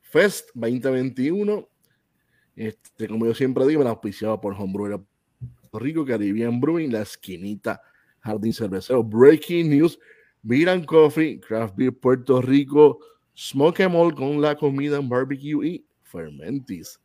[0.00, 1.68] Fest 2021.
[2.56, 5.04] Este, como yo siempre digo, me auspiciado por Homebrew
[5.78, 7.80] Rico, Caribbean Brewing, la esquinita
[8.20, 9.02] Jardín Cervecero.
[9.02, 9.98] Breaking News,
[10.42, 12.98] Beer and Coffee, Craft Beer Puerto Rico,
[13.36, 17.00] Smoke and All con la comida en barbecue y Fermentis.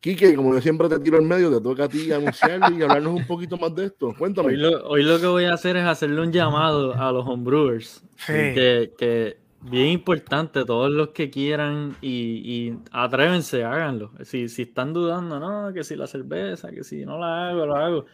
[0.00, 3.14] Quique, como yo siempre te tiro en medio, te toca a ti anunciarlo y hablarnos
[3.14, 4.14] un poquito más de esto.
[4.16, 4.48] Cuéntame.
[4.48, 8.04] Hoy lo, hoy lo que voy a hacer es hacerle un llamado a los homebrewers.
[8.16, 8.32] Sí.
[8.32, 12.10] Que, que bien importante, todos los que quieran y,
[12.44, 14.12] y atrévense, háganlo.
[14.24, 17.86] Si, si están dudando, no, que si la cerveza, que si no la hago, la
[17.86, 18.06] hago.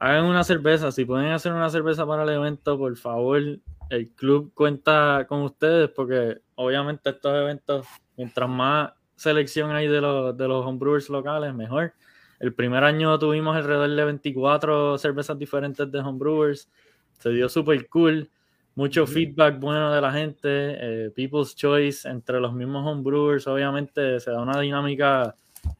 [0.00, 3.42] Hagan una cerveza, si pueden hacer una cerveza para el evento, por favor,
[3.90, 10.36] el club cuenta con ustedes porque obviamente estos eventos, mientras más selección hay de los,
[10.36, 11.92] de los homebrewers locales, mejor.
[12.38, 16.70] El primer año tuvimos alrededor de 24 cervezas diferentes de homebrewers.
[17.18, 18.30] Se dio súper cool.
[18.78, 20.38] Mucho feedback bueno de la gente.
[20.44, 23.44] eh, People's Choice entre los mismos homebrewers.
[23.48, 25.34] Obviamente se da una dinámica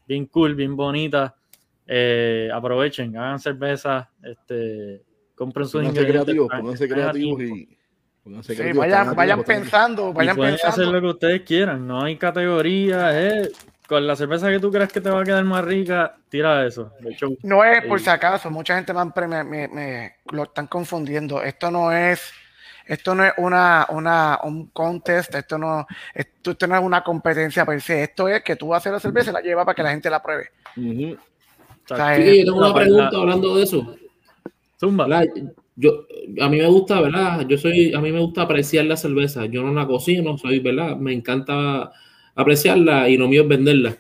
[0.05, 1.33] bien cool, bien bonita.
[1.87, 4.11] Eh, aprovechen, hagan cerveza.
[4.21, 5.05] Este,
[5.37, 6.25] compren sus Pónganse ingredientes.
[6.35, 7.79] creativos, pónganse creativos y
[8.25, 10.93] pónganse Sí, creativos, vayan, vayan pensando, Y vayan pueden hacer pensando.
[10.93, 13.15] lo que ustedes quieran, no hay categorías.
[13.15, 13.53] eh.
[13.87, 16.93] Con la cerveza que tú creas que te va a quedar más rica, tira eso.
[17.01, 20.13] De hecho, No es por si acaso, mucha gente me, han pre- me- me- me-
[20.33, 21.41] lo están confundiendo.
[21.43, 22.33] Esto no es,
[22.89, 27.65] esto no es una, una, un contest, esto no, esto, esto no es una competencia
[27.65, 28.03] per se.
[28.03, 30.23] Esto es que tú haces la cerveza y la llevas para que la gente la
[30.23, 30.49] pruebe.
[30.77, 31.17] Ujú.
[31.91, 33.95] o sea, Sí, yo tengo una pregunta la- hablando de eso.
[34.81, 35.07] Zumba.
[35.77, 36.07] Yo,
[36.41, 37.47] a mí me gusta, ¿verdad?
[37.47, 39.47] Yo soy, a mí me gusta apreciar la cerveza.
[39.47, 40.97] Yo no la cocino, soy, ¿verdad?
[40.97, 41.93] Me encanta
[42.35, 43.97] apreciarla y lo mío es venderla.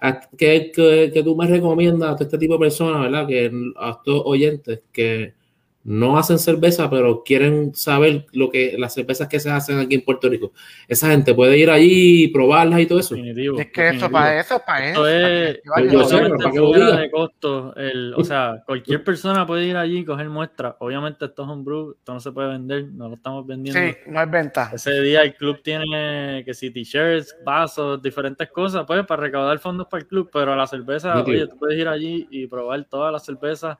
[0.00, 3.26] ¿A- ¿Qué, qué, qué tú me recomiendas a este tipo de personas, ¿verdad?
[3.26, 5.34] Que a estos oyentes que
[5.84, 10.04] no hacen cerveza, pero quieren saber lo que las cervezas que se hacen aquí en
[10.04, 10.52] Puerto Rico.
[10.86, 13.14] Esa gente puede ir allí y probarlas y todo eso.
[13.14, 13.58] Definitivo.
[13.58, 15.02] Es que eso para eso, para eso.
[15.02, 17.00] para es- que vayan yo sé, para que lo fuera diga.
[17.00, 20.74] de costo, el, o sea, cualquier persona puede ir allí y coger muestras.
[20.78, 23.80] Obviamente esto es un brew, esto no se puede vender, no lo estamos vendiendo.
[23.80, 24.70] Sí, no es venta.
[24.72, 29.88] Ese día el club tiene que si t-shirts, vasos, diferentes cosas, pues para recaudar fondos
[29.88, 33.24] para el club, pero la cerveza, oye, tú puedes ir allí y probar todas las
[33.24, 33.78] cervezas,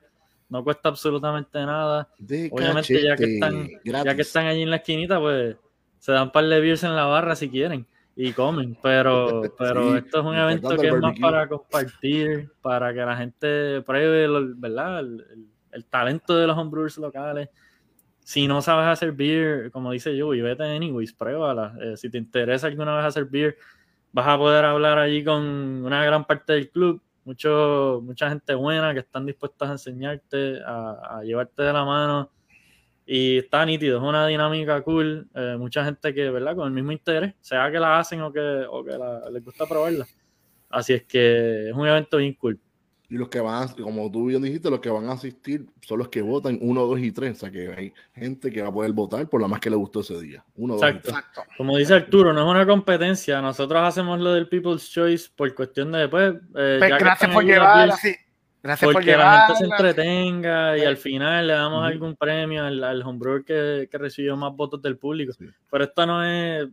[0.52, 2.08] no cuesta absolutamente nada.
[2.18, 3.68] De Obviamente ya que están,
[4.04, 5.56] ya que están allí en la esquinita, pues
[5.98, 9.82] se dan un par de beers en la barra si quieren y comen, pero, pero
[9.92, 14.28] Sí, esto es un evento que es más para compartir, para que la gente pruebe,
[14.28, 15.00] lo- ¿verdad?
[15.00, 17.48] El, el- el talento de los homebrewers locales.
[18.20, 21.74] Si no sabes hacer beer, como dice yo, y vete anyways, pruébala.
[21.80, 23.56] Eh, si te interesa alguna vez hacer beer,
[24.12, 28.92] vas a poder hablar allí con una gran parte del club, mucho, mucha gente buena
[28.92, 32.30] que están dispuestas a enseñarte, a, llevarte de la mano.
[33.04, 35.28] Y está nítido, es una dinámica cool.
[35.34, 36.54] eh, mucha gente que, ¿verdad?
[36.54, 38.98] Con el mismo interés, sea que la hacen o que, o que
[39.32, 40.06] les gusta probarla.
[40.70, 42.58] Así es que es un evento bien cool.
[43.12, 45.98] Y los que van, a- como tú bien dijiste, los que van a asistir son
[45.98, 47.32] los que votan 1, 2 y 3.
[47.32, 49.76] O sea que hay gente que va a poder votar por la más que le
[49.76, 50.42] gustó ese día.
[50.56, 51.10] 1, 2 y Exacto.
[51.10, 51.18] 3.
[51.18, 51.42] Exacto.
[51.58, 53.42] Como dice Arturo, no es una competencia.
[53.42, 58.14] Nosotros hacemos lo del People's Choice por cuestión de, pues, eh, Pues gracias por sí.
[58.62, 62.82] Gracias por porque la gente se entretenga y al final le damos algún premio al,
[62.82, 65.32] al homebrewer que, que recibió más votos del público.
[65.32, 65.46] Sí.
[65.70, 66.66] Pero esto no es,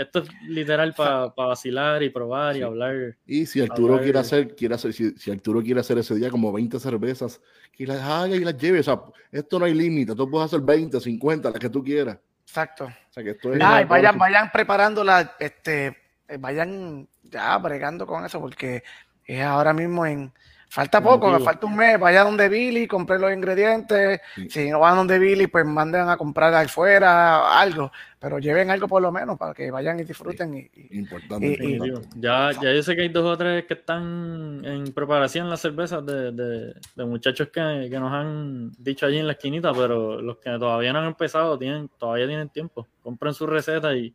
[0.00, 2.62] esto es literal para vacilar y probar y Sí.
[2.64, 3.16] hablar.
[3.26, 6.30] Y si Arturo Hablar- quiere hacer, quiere hacer si, si Arturo quiere hacer ese día
[6.30, 7.40] como 20 cervezas,
[7.72, 8.80] que las haga y las lleve.
[8.80, 10.14] O sea, esto no hay límite.
[10.14, 12.18] Tú puedes hacer 20, 50, las que tú quieras.
[12.42, 12.84] Exacto.
[12.86, 15.96] O sea, que esto es Ay, una- vayan, vayan preparándola, este,
[16.38, 18.82] vayan ya bregando con eso, porque
[19.24, 20.32] es ahora mismo en.
[20.72, 21.98] Falta poco, me falta un mes.
[21.98, 24.20] Vaya donde Billy, compre los ingredientes.
[24.36, 24.48] Sí.
[24.50, 27.90] Si no van donde Billy, pues manden a comprar afuera algo.
[28.20, 30.54] Pero lleven algo por lo menos para que vayan y disfruten.
[30.54, 31.92] Y, y- Importante, Y- y-.
[32.20, 36.06] Ya, ya yo sé que hay dos o tres que están en preparación las cervezas
[36.06, 40.36] de, de- de muchachos que, que nos han dicho allí en la esquinita, pero los
[40.36, 42.86] que todavía no han empezado tienen, todavía tienen tiempo.
[43.02, 44.14] Compren su receta y,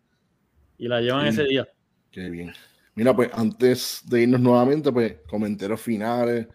[0.77, 1.27] y la llevan Sí.
[1.29, 1.67] ese día.
[2.11, 2.53] Qué bien.
[2.95, 6.47] Mira, pues antes de irnos nuevamente, pues comentarios finales.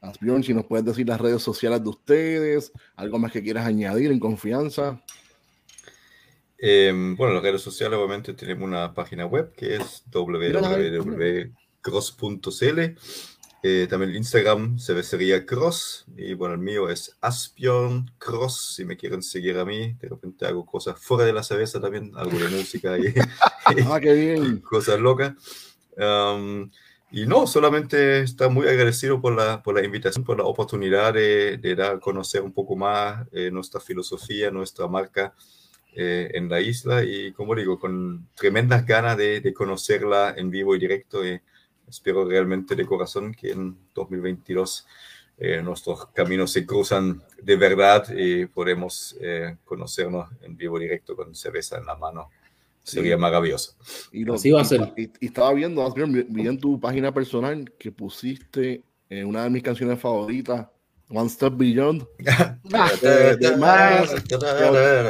[0.00, 4.12] Asbjorn, si nos puedes decir las redes sociales de ustedes, algo más que quieras añadir
[4.12, 5.02] en confianza.
[6.58, 11.40] Eh, bueno, las redes sociales obviamente tenemos una página web que es www.cross.cl.
[13.66, 16.04] Eh, también el Instagram cervecería Cross.
[16.18, 18.74] Y bueno, el mío es Aspion Cross.
[18.76, 22.12] Si me quieren seguir a mí, de repente hago cosas fuera de la cerveza también,
[22.14, 23.14] algo de música y,
[23.88, 24.58] Ah, qué bien.
[24.70, 25.32] cosas locas.
[25.96, 26.70] Um,
[27.10, 31.56] y no, solamente estar muy agradecido por la, por la invitación, por la oportunidad de,
[31.56, 35.32] de dar a conocer un poco más eh, nuestra filosofía, nuestra marca
[35.94, 40.76] eh, en la isla y, como digo, con tremendas ganas de, de conocerla en vivo
[40.76, 41.24] y directo.
[41.24, 41.40] Y
[41.88, 44.86] espero realmente de corazón que en 2022
[45.38, 51.34] eh, nuestros caminos se cruzan de verdad y podemos eh, conocernos en vivo directo con
[51.34, 52.30] cerveza en la mano.
[52.82, 53.20] Sería Sí.
[53.20, 53.74] maravilloso.
[54.12, 54.92] Y lo- Así va a ser.
[54.96, 59.62] Y, y estaba viendo, vi, en tu página personal que pusiste en una de mis
[59.62, 60.66] canciones favoritas,
[61.08, 62.06] One Step Beyond.
[63.58, 64.10] Más.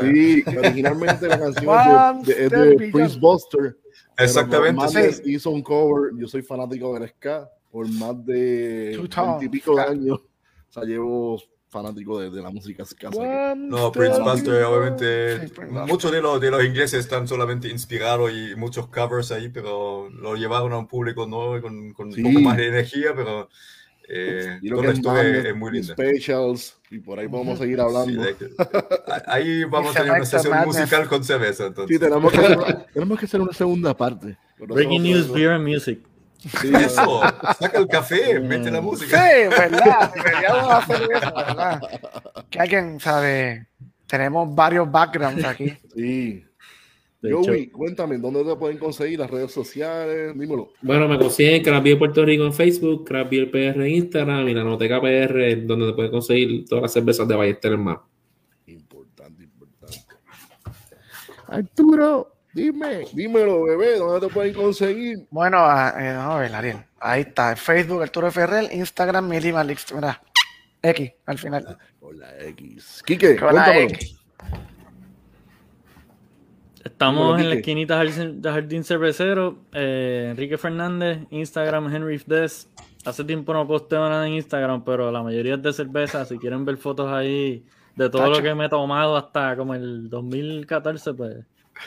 [0.00, 2.92] Sí, que originalmente la canción One es de, de- de Beyond.
[2.92, 3.76] Prince Buster.
[4.18, 5.12] Exactamente.
[5.12, 5.32] Sí.
[5.32, 6.12] Hizo un cover.
[6.16, 10.18] Yo soy fanático del ska por más de Two tones, veintipico de años.
[10.20, 13.10] O sea, llevo fanático de, de la música ska.
[13.56, 15.54] No, Prince Buster, obviamente, Sí,
[15.88, 20.36] muchos de los, de los ingleses están solamente inspirados y muchos covers ahí, pero lo
[20.36, 22.22] llevaron a un público nuevo y con, con Sí.
[22.22, 23.48] un poco más de energía, pero
[24.08, 25.94] eh, y lo que es muy linda.
[25.94, 28.22] Specials, y por ahí podemos seguir Sí, hablando.
[28.22, 28.50] de que-
[29.26, 30.76] ahí vamos a tener una sesión Madness.
[30.78, 31.96] musical con cerveza, entonces.
[31.96, 34.36] Sí, tenemos que, hacer, tenemos que hacer una segunda parte.
[34.58, 36.00] Breaking News, Beer and Music.
[36.60, 37.22] Sí, Eso,
[37.58, 39.22] saca el café, mete la Sí, música.
[39.48, 40.12] verdad.
[40.14, 41.82] Deberíamos hacer eso, ¿verdad?
[42.50, 43.66] Que alguien sabe.
[44.06, 45.74] Tenemos varios backgrounds aquí.
[45.94, 46.44] sí.
[47.24, 50.38] De Joey, cuéntame, ¿dónde te pueden conseguir las redes sociales?
[50.38, 50.74] Dímelo.
[50.82, 54.52] Bueno, me consiguen Craft Beer Puerto Rico en Facebook, Craft Beer PR en Instagram y
[54.52, 57.98] la Noteca PR, donde te pueden conseguir todas las cervezas de Ballester en más.
[58.66, 60.00] Importante, importante.
[61.46, 65.26] Arturo, dime, dímelo, bebé, ¿dónde te pueden conseguir?
[65.30, 66.76] Bueno, ah, eh, vamos a ver, Ariel.
[67.00, 67.56] Ahí está.
[67.56, 68.70] Facebook, Arturo Ferrer.
[68.70, 69.94] Instagram, Mili Malix.
[69.94, 70.20] Mira.
[70.82, 71.78] X al final.
[71.98, 73.02] Con la X.
[73.06, 73.94] Quique, Con la cuéntamelo.
[73.94, 74.20] X.
[76.84, 79.58] Estamos en la esquinita de Jardín Cervecero.
[79.72, 82.68] eh, Enrique Fernández, Instagram Henry Des.
[83.04, 86.24] Hace tiempo no posteo nada en Instagram, pero la mayoría es de cerveza.
[86.24, 87.64] Si quieren ver fotos ahí
[87.96, 88.34] de todo Tacho.
[88.34, 91.36] lo que me he tomado hasta como el 2014, pues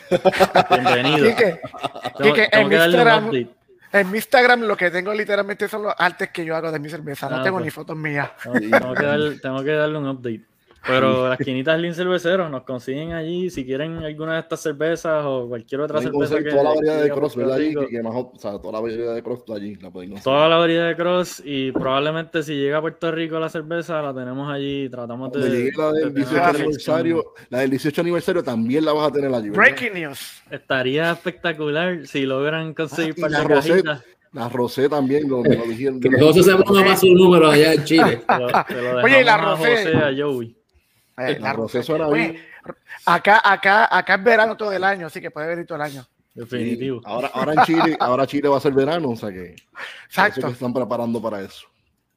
[0.69, 1.27] bienvenido.
[1.27, 1.59] Quique,
[2.17, 3.49] Tengo, Quique, tengo en que Instagram-
[3.93, 6.89] en mi Instagram lo que tengo literalmente son los artes que yo hago de mi
[6.89, 7.29] cerveza.
[7.29, 7.65] No Ah, tengo pues.
[7.65, 8.29] ni fotos mías.
[8.43, 10.41] Tengo, tengo que darle, tengo que darle un update.
[10.88, 13.49] Pero las quinitas Jardín Cervecero nos consiguen allí.
[13.49, 17.03] Si quieren alguna de estas cervezas o cualquier otra Pueden cerveza que toda la variedad
[17.03, 17.38] de cross.
[17.38, 20.23] Allí, que, que más, o sea, toda la variedad de cross allí la pueden conseguir.
[20.23, 24.14] Toda la variedad de cross y probablemente si llega a Puerto Rico la cerveza la
[24.14, 24.89] tenemos allí.
[24.89, 25.72] Tratamos de.
[25.73, 29.11] Cuando la del de 18 tener aniversario, la del 18 aniversario también la vas a
[29.11, 29.49] tener allí.
[29.49, 29.64] ¿verdad?
[29.64, 30.41] Breaking news.
[30.49, 33.31] Estaría espectacular si logran conseguir Ah, y par
[33.85, 34.03] la.
[34.34, 36.01] La Rosé también, lo, lo dijeron.
[36.01, 38.22] Se ponga más su número allá en Chile.
[38.27, 39.76] Lo, lo Oye, y la Rosé.
[39.77, 40.56] José, a Joey.
[41.18, 42.44] Eh, La Rosé suena Oye, bien.
[43.06, 46.06] acá, acá, acá es verano todo el año, así que puede venir todo el año.
[46.35, 46.99] Definitivo.
[46.99, 49.56] Sí, Ahora, ahora en Chile, ahora Chile va a ser verano, o sea que,
[50.06, 50.45] Exacto.
[50.48, 51.68] que están preparando para eso.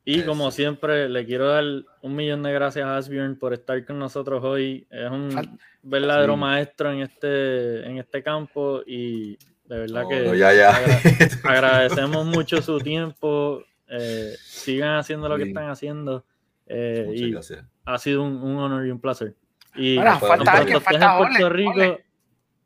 [0.04, 1.64] Y como siempre, le quiero dar
[2.02, 4.86] un millón de gracias a Asbjorn por estar con nosotros hoy.
[4.90, 6.40] Es un Fal- verdadero Sí.
[6.40, 10.70] maestro en este, en este campo y de verdad No, que no, ya, ya.
[10.74, 11.00] agra-
[11.44, 13.62] agradecemos mucho su tiempo.
[13.88, 15.48] Eh, sigan haciendo lo que Sí.
[15.50, 16.24] están haciendo.
[16.66, 17.64] eh, Muchas y gracias.
[17.94, 19.34] Ha sido un, un honor y un placer.
[19.74, 22.04] Y Ahora, falta alguien, falta en Puerto Ole, Rico, Ole.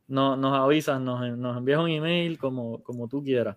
[0.09, 3.57] no- nos avisas, nos, nos envías un email como, como tú quieras.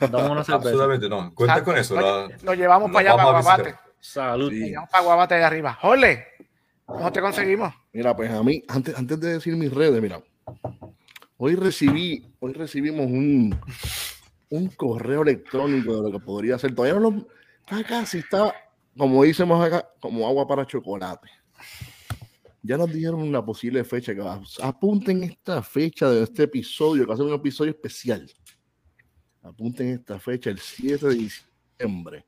[0.00, 0.54] Damos una cerveza.
[0.68, 1.34] Absolutamente no.
[1.34, 1.94] Cuenta con eso.
[2.00, 3.74] Lo, la- lo llevamos nos para allá, para Guabate.
[4.00, 4.50] Salud.
[4.50, 4.60] Sí.
[4.60, 5.74] Lo llevamos para Guabate de arriba.
[5.80, 6.24] Jole,
[6.86, 7.74] ¿cómo te conseguimos?
[7.92, 10.20] Mira, pues a mí, antes, antes de decir mis redes, mira,
[11.36, 13.58] hoy recibí, hoy recibimos un,
[14.50, 16.74] un correo electrónico de lo que podría ser.
[16.74, 17.26] Todavía no lo,
[17.60, 18.54] está casi, está,
[18.96, 21.28] como decimos acá, como agua para chocolate.
[22.62, 24.14] ya nos dijeron una posible fecha.
[24.14, 28.30] Que va- apunten esta fecha de este episodio, que va a ser un episodio especial.
[29.42, 32.24] Apunten esta fecha, el 7 de diciembre.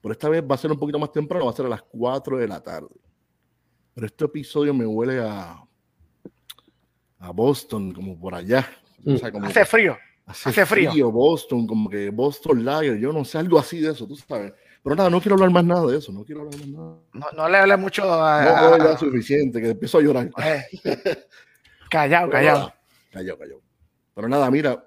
[0.00, 1.82] Por esta vez va a ser un poquito más temprano, va a ser a las
[1.82, 2.88] 4 de la tarde.
[3.94, 5.62] Pero este episodio me huele a,
[7.18, 8.68] a Boston, como por allá.
[9.04, 9.96] O sea, como Hace frío.
[10.26, 10.90] hace, hace frío.
[10.92, 11.10] frío.
[11.12, 14.52] Boston, como que Boston Lager, yo no sé, algo así de eso, tú sabes.
[14.82, 16.96] Pero nada, no quiero hablar más nada de eso, no quiero hablar más nada.
[17.12, 18.42] No, no le hable mucho a.
[18.44, 20.30] No, a- ya es suficiente, que empiezo a llorar.
[20.44, 20.64] eh.
[21.90, 22.72] Callado, callado.
[23.12, 23.60] Callado, callado.
[24.14, 24.84] Pero nada, mira,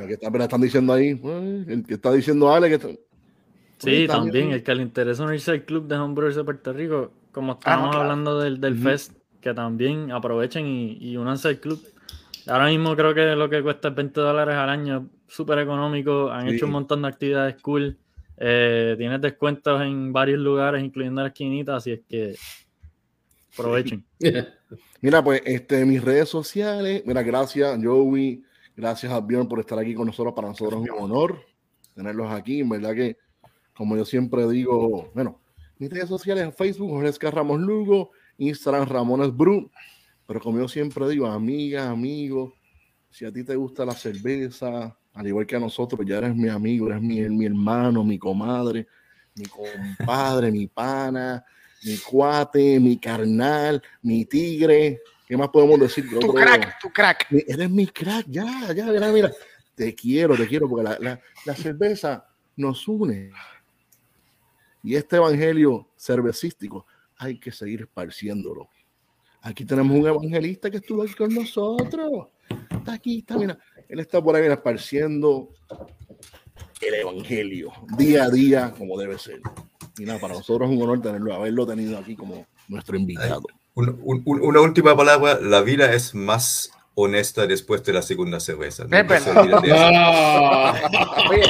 [0.00, 2.88] lo que está, están diciendo ahí, eh, el que está diciendo Ale, que está-
[3.78, 7.52] Sí, también, el que le interesa unirse al club de homebrewers de Puerto Rico, como
[7.52, 8.02] estábamos claro.
[8.02, 8.76] hablando del, del.
[8.78, 11.82] Fest, que también aprovechen y, y únanse al club.
[12.46, 16.48] Ahora mismo creo que lo que cuesta es 20 dólares al año, súper económico, han
[16.50, 16.56] Sí.
[16.56, 17.96] hecho un montón de actividades cool,
[18.42, 22.34] eh, tienes descuentos en varios lugares, incluyendo la esquinita, así es que
[23.52, 24.02] aprovechen.
[25.02, 28.42] Mira, pues, este, mis redes sociales, mira, gracias, Joey,
[28.76, 30.34] gracias a Bjorn por estar aquí con nosotros.
[30.34, 31.40] Para nosotros es un honor
[31.94, 32.60] tenerlos aquí.
[32.60, 33.16] En verdad que,
[33.74, 35.40] como yo siempre digo, bueno,
[35.78, 39.70] mis redes sociales en Facebook, Jorge Escar Ramos Lugo, Instagram Ramones Bru.
[40.26, 42.52] Pero como yo siempre digo, amigas, amigos,
[43.10, 46.48] si a ti te gusta la cerveza, al igual que a nosotros, ya eres mi
[46.48, 48.86] amigo, eres mi, mi hermano, mi comadre,
[49.34, 51.44] mi compadre, mi pana,
[51.82, 55.02] mi cuate, mi carnal, mi tigre.
[55.26, 56.04] ¿Qué más podemos decir?
[56.08, 56.32] ¿Qué Tu otro?
[56.32, 57.26] crack, tu crack.
[57.30, 59.30] Eres mi crack, ya, ya, mira, mira.
[59.74, 62.26] Te quiero, te quiero, porque la, la- la cerveza
[62.56, 63.30] nos une.
[64.82, 66.86] Y este evangelio cervecístico
[67.18, 68.70] hay que seguir esparciéndolo.
[69.42, 72.28] Aquí tenemos un evangelista que estuvo aquí con nosotros.
[72.70, 73.58] Está aquí, está, mira.
[73.90, 75.48] Él está por ahí esparciendo
[76.80, 79.40] el evangelio día a día, como debe ser.
[79.98, 83.42] Y nada, para nosotros es un honor tenerlo, haberlo tenido aquí como nuestro invitado.
[83.74, 88.40] Un- un- un- una última palabra, la vida es más honesta después de la segunda
[88.40, 88.84] cerveza.
[88.90, 89.32] Eso.
[89.72, 90.74] Ah,
[91.30, 91.42] Oye,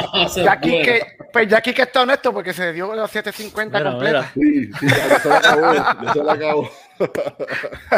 [0.44, 0.84] Jackie buena.
[0.84, 1.02] que,
[1.32, 4.32] pues Jackie que está honesto porque se dio los 750 Mira, completa.
[4.34, 4.70] mira.
[4.70, 5.72] Sí, sí, ya se acabó,
[6.24, 6.70] ya acabó.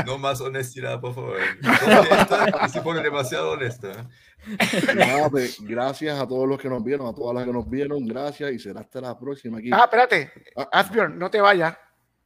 [0.07, 1.37] No más honestidad, por favor.
[2.65, 4.09] Y se pone demasiado honesta.
[4.97, 8.07] Nada, pues, gracias a todos los que nos vieron, a todas las que nos vieron,
[8.07, 9.71] gracias y será hasta la próxima aquí.
[9.73, 10.31] Ah, espérate.
[10.57, 10.69] Ah.
[10.73, 11.77] Asbjorn, no te vayas.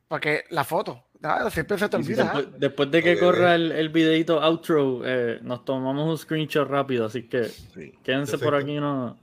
[0.09, 1.03] Porque la foto.
[1.51, 2.31] Siempre se te Sí, sí, olvida.
[2.33, 2.37] ¿ah?
[2.39, 7.07] Después, después de que corra el, el videito outro, eh, nos tomamos un screenshot rápido,
[7.07, 7.93] así que Sí.
[8.05, 8.57] quédense por Perfecto.
[8.57, 9.17] aquí unos,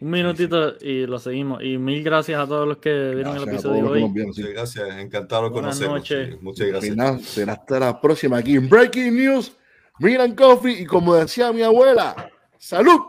[0.00, 1.62] un minutito y lo seguimos.
[1.62, 4.00] Y mil gracias a todos los que vieron el Gracias a episodio hoy.
[4.00, 4.24] sí.
[4.26, 5.98] Muchas gracias, encantado de Buenas conocerlos.
[5.98, 6.28] noches.
[6.30, 6.96] sí, Muchas gracias.
[6.96, 9.52] nada, será hasta la próxima aquí en Breaking News,
[9.98, 13.00] Miran Coffee y como decía mi abuela, salud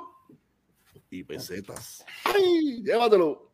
[1.09, 2.05] y pesetas.
[2.23, 2.81] ¡Ay!
[2.83, 3.50] Llévatelo.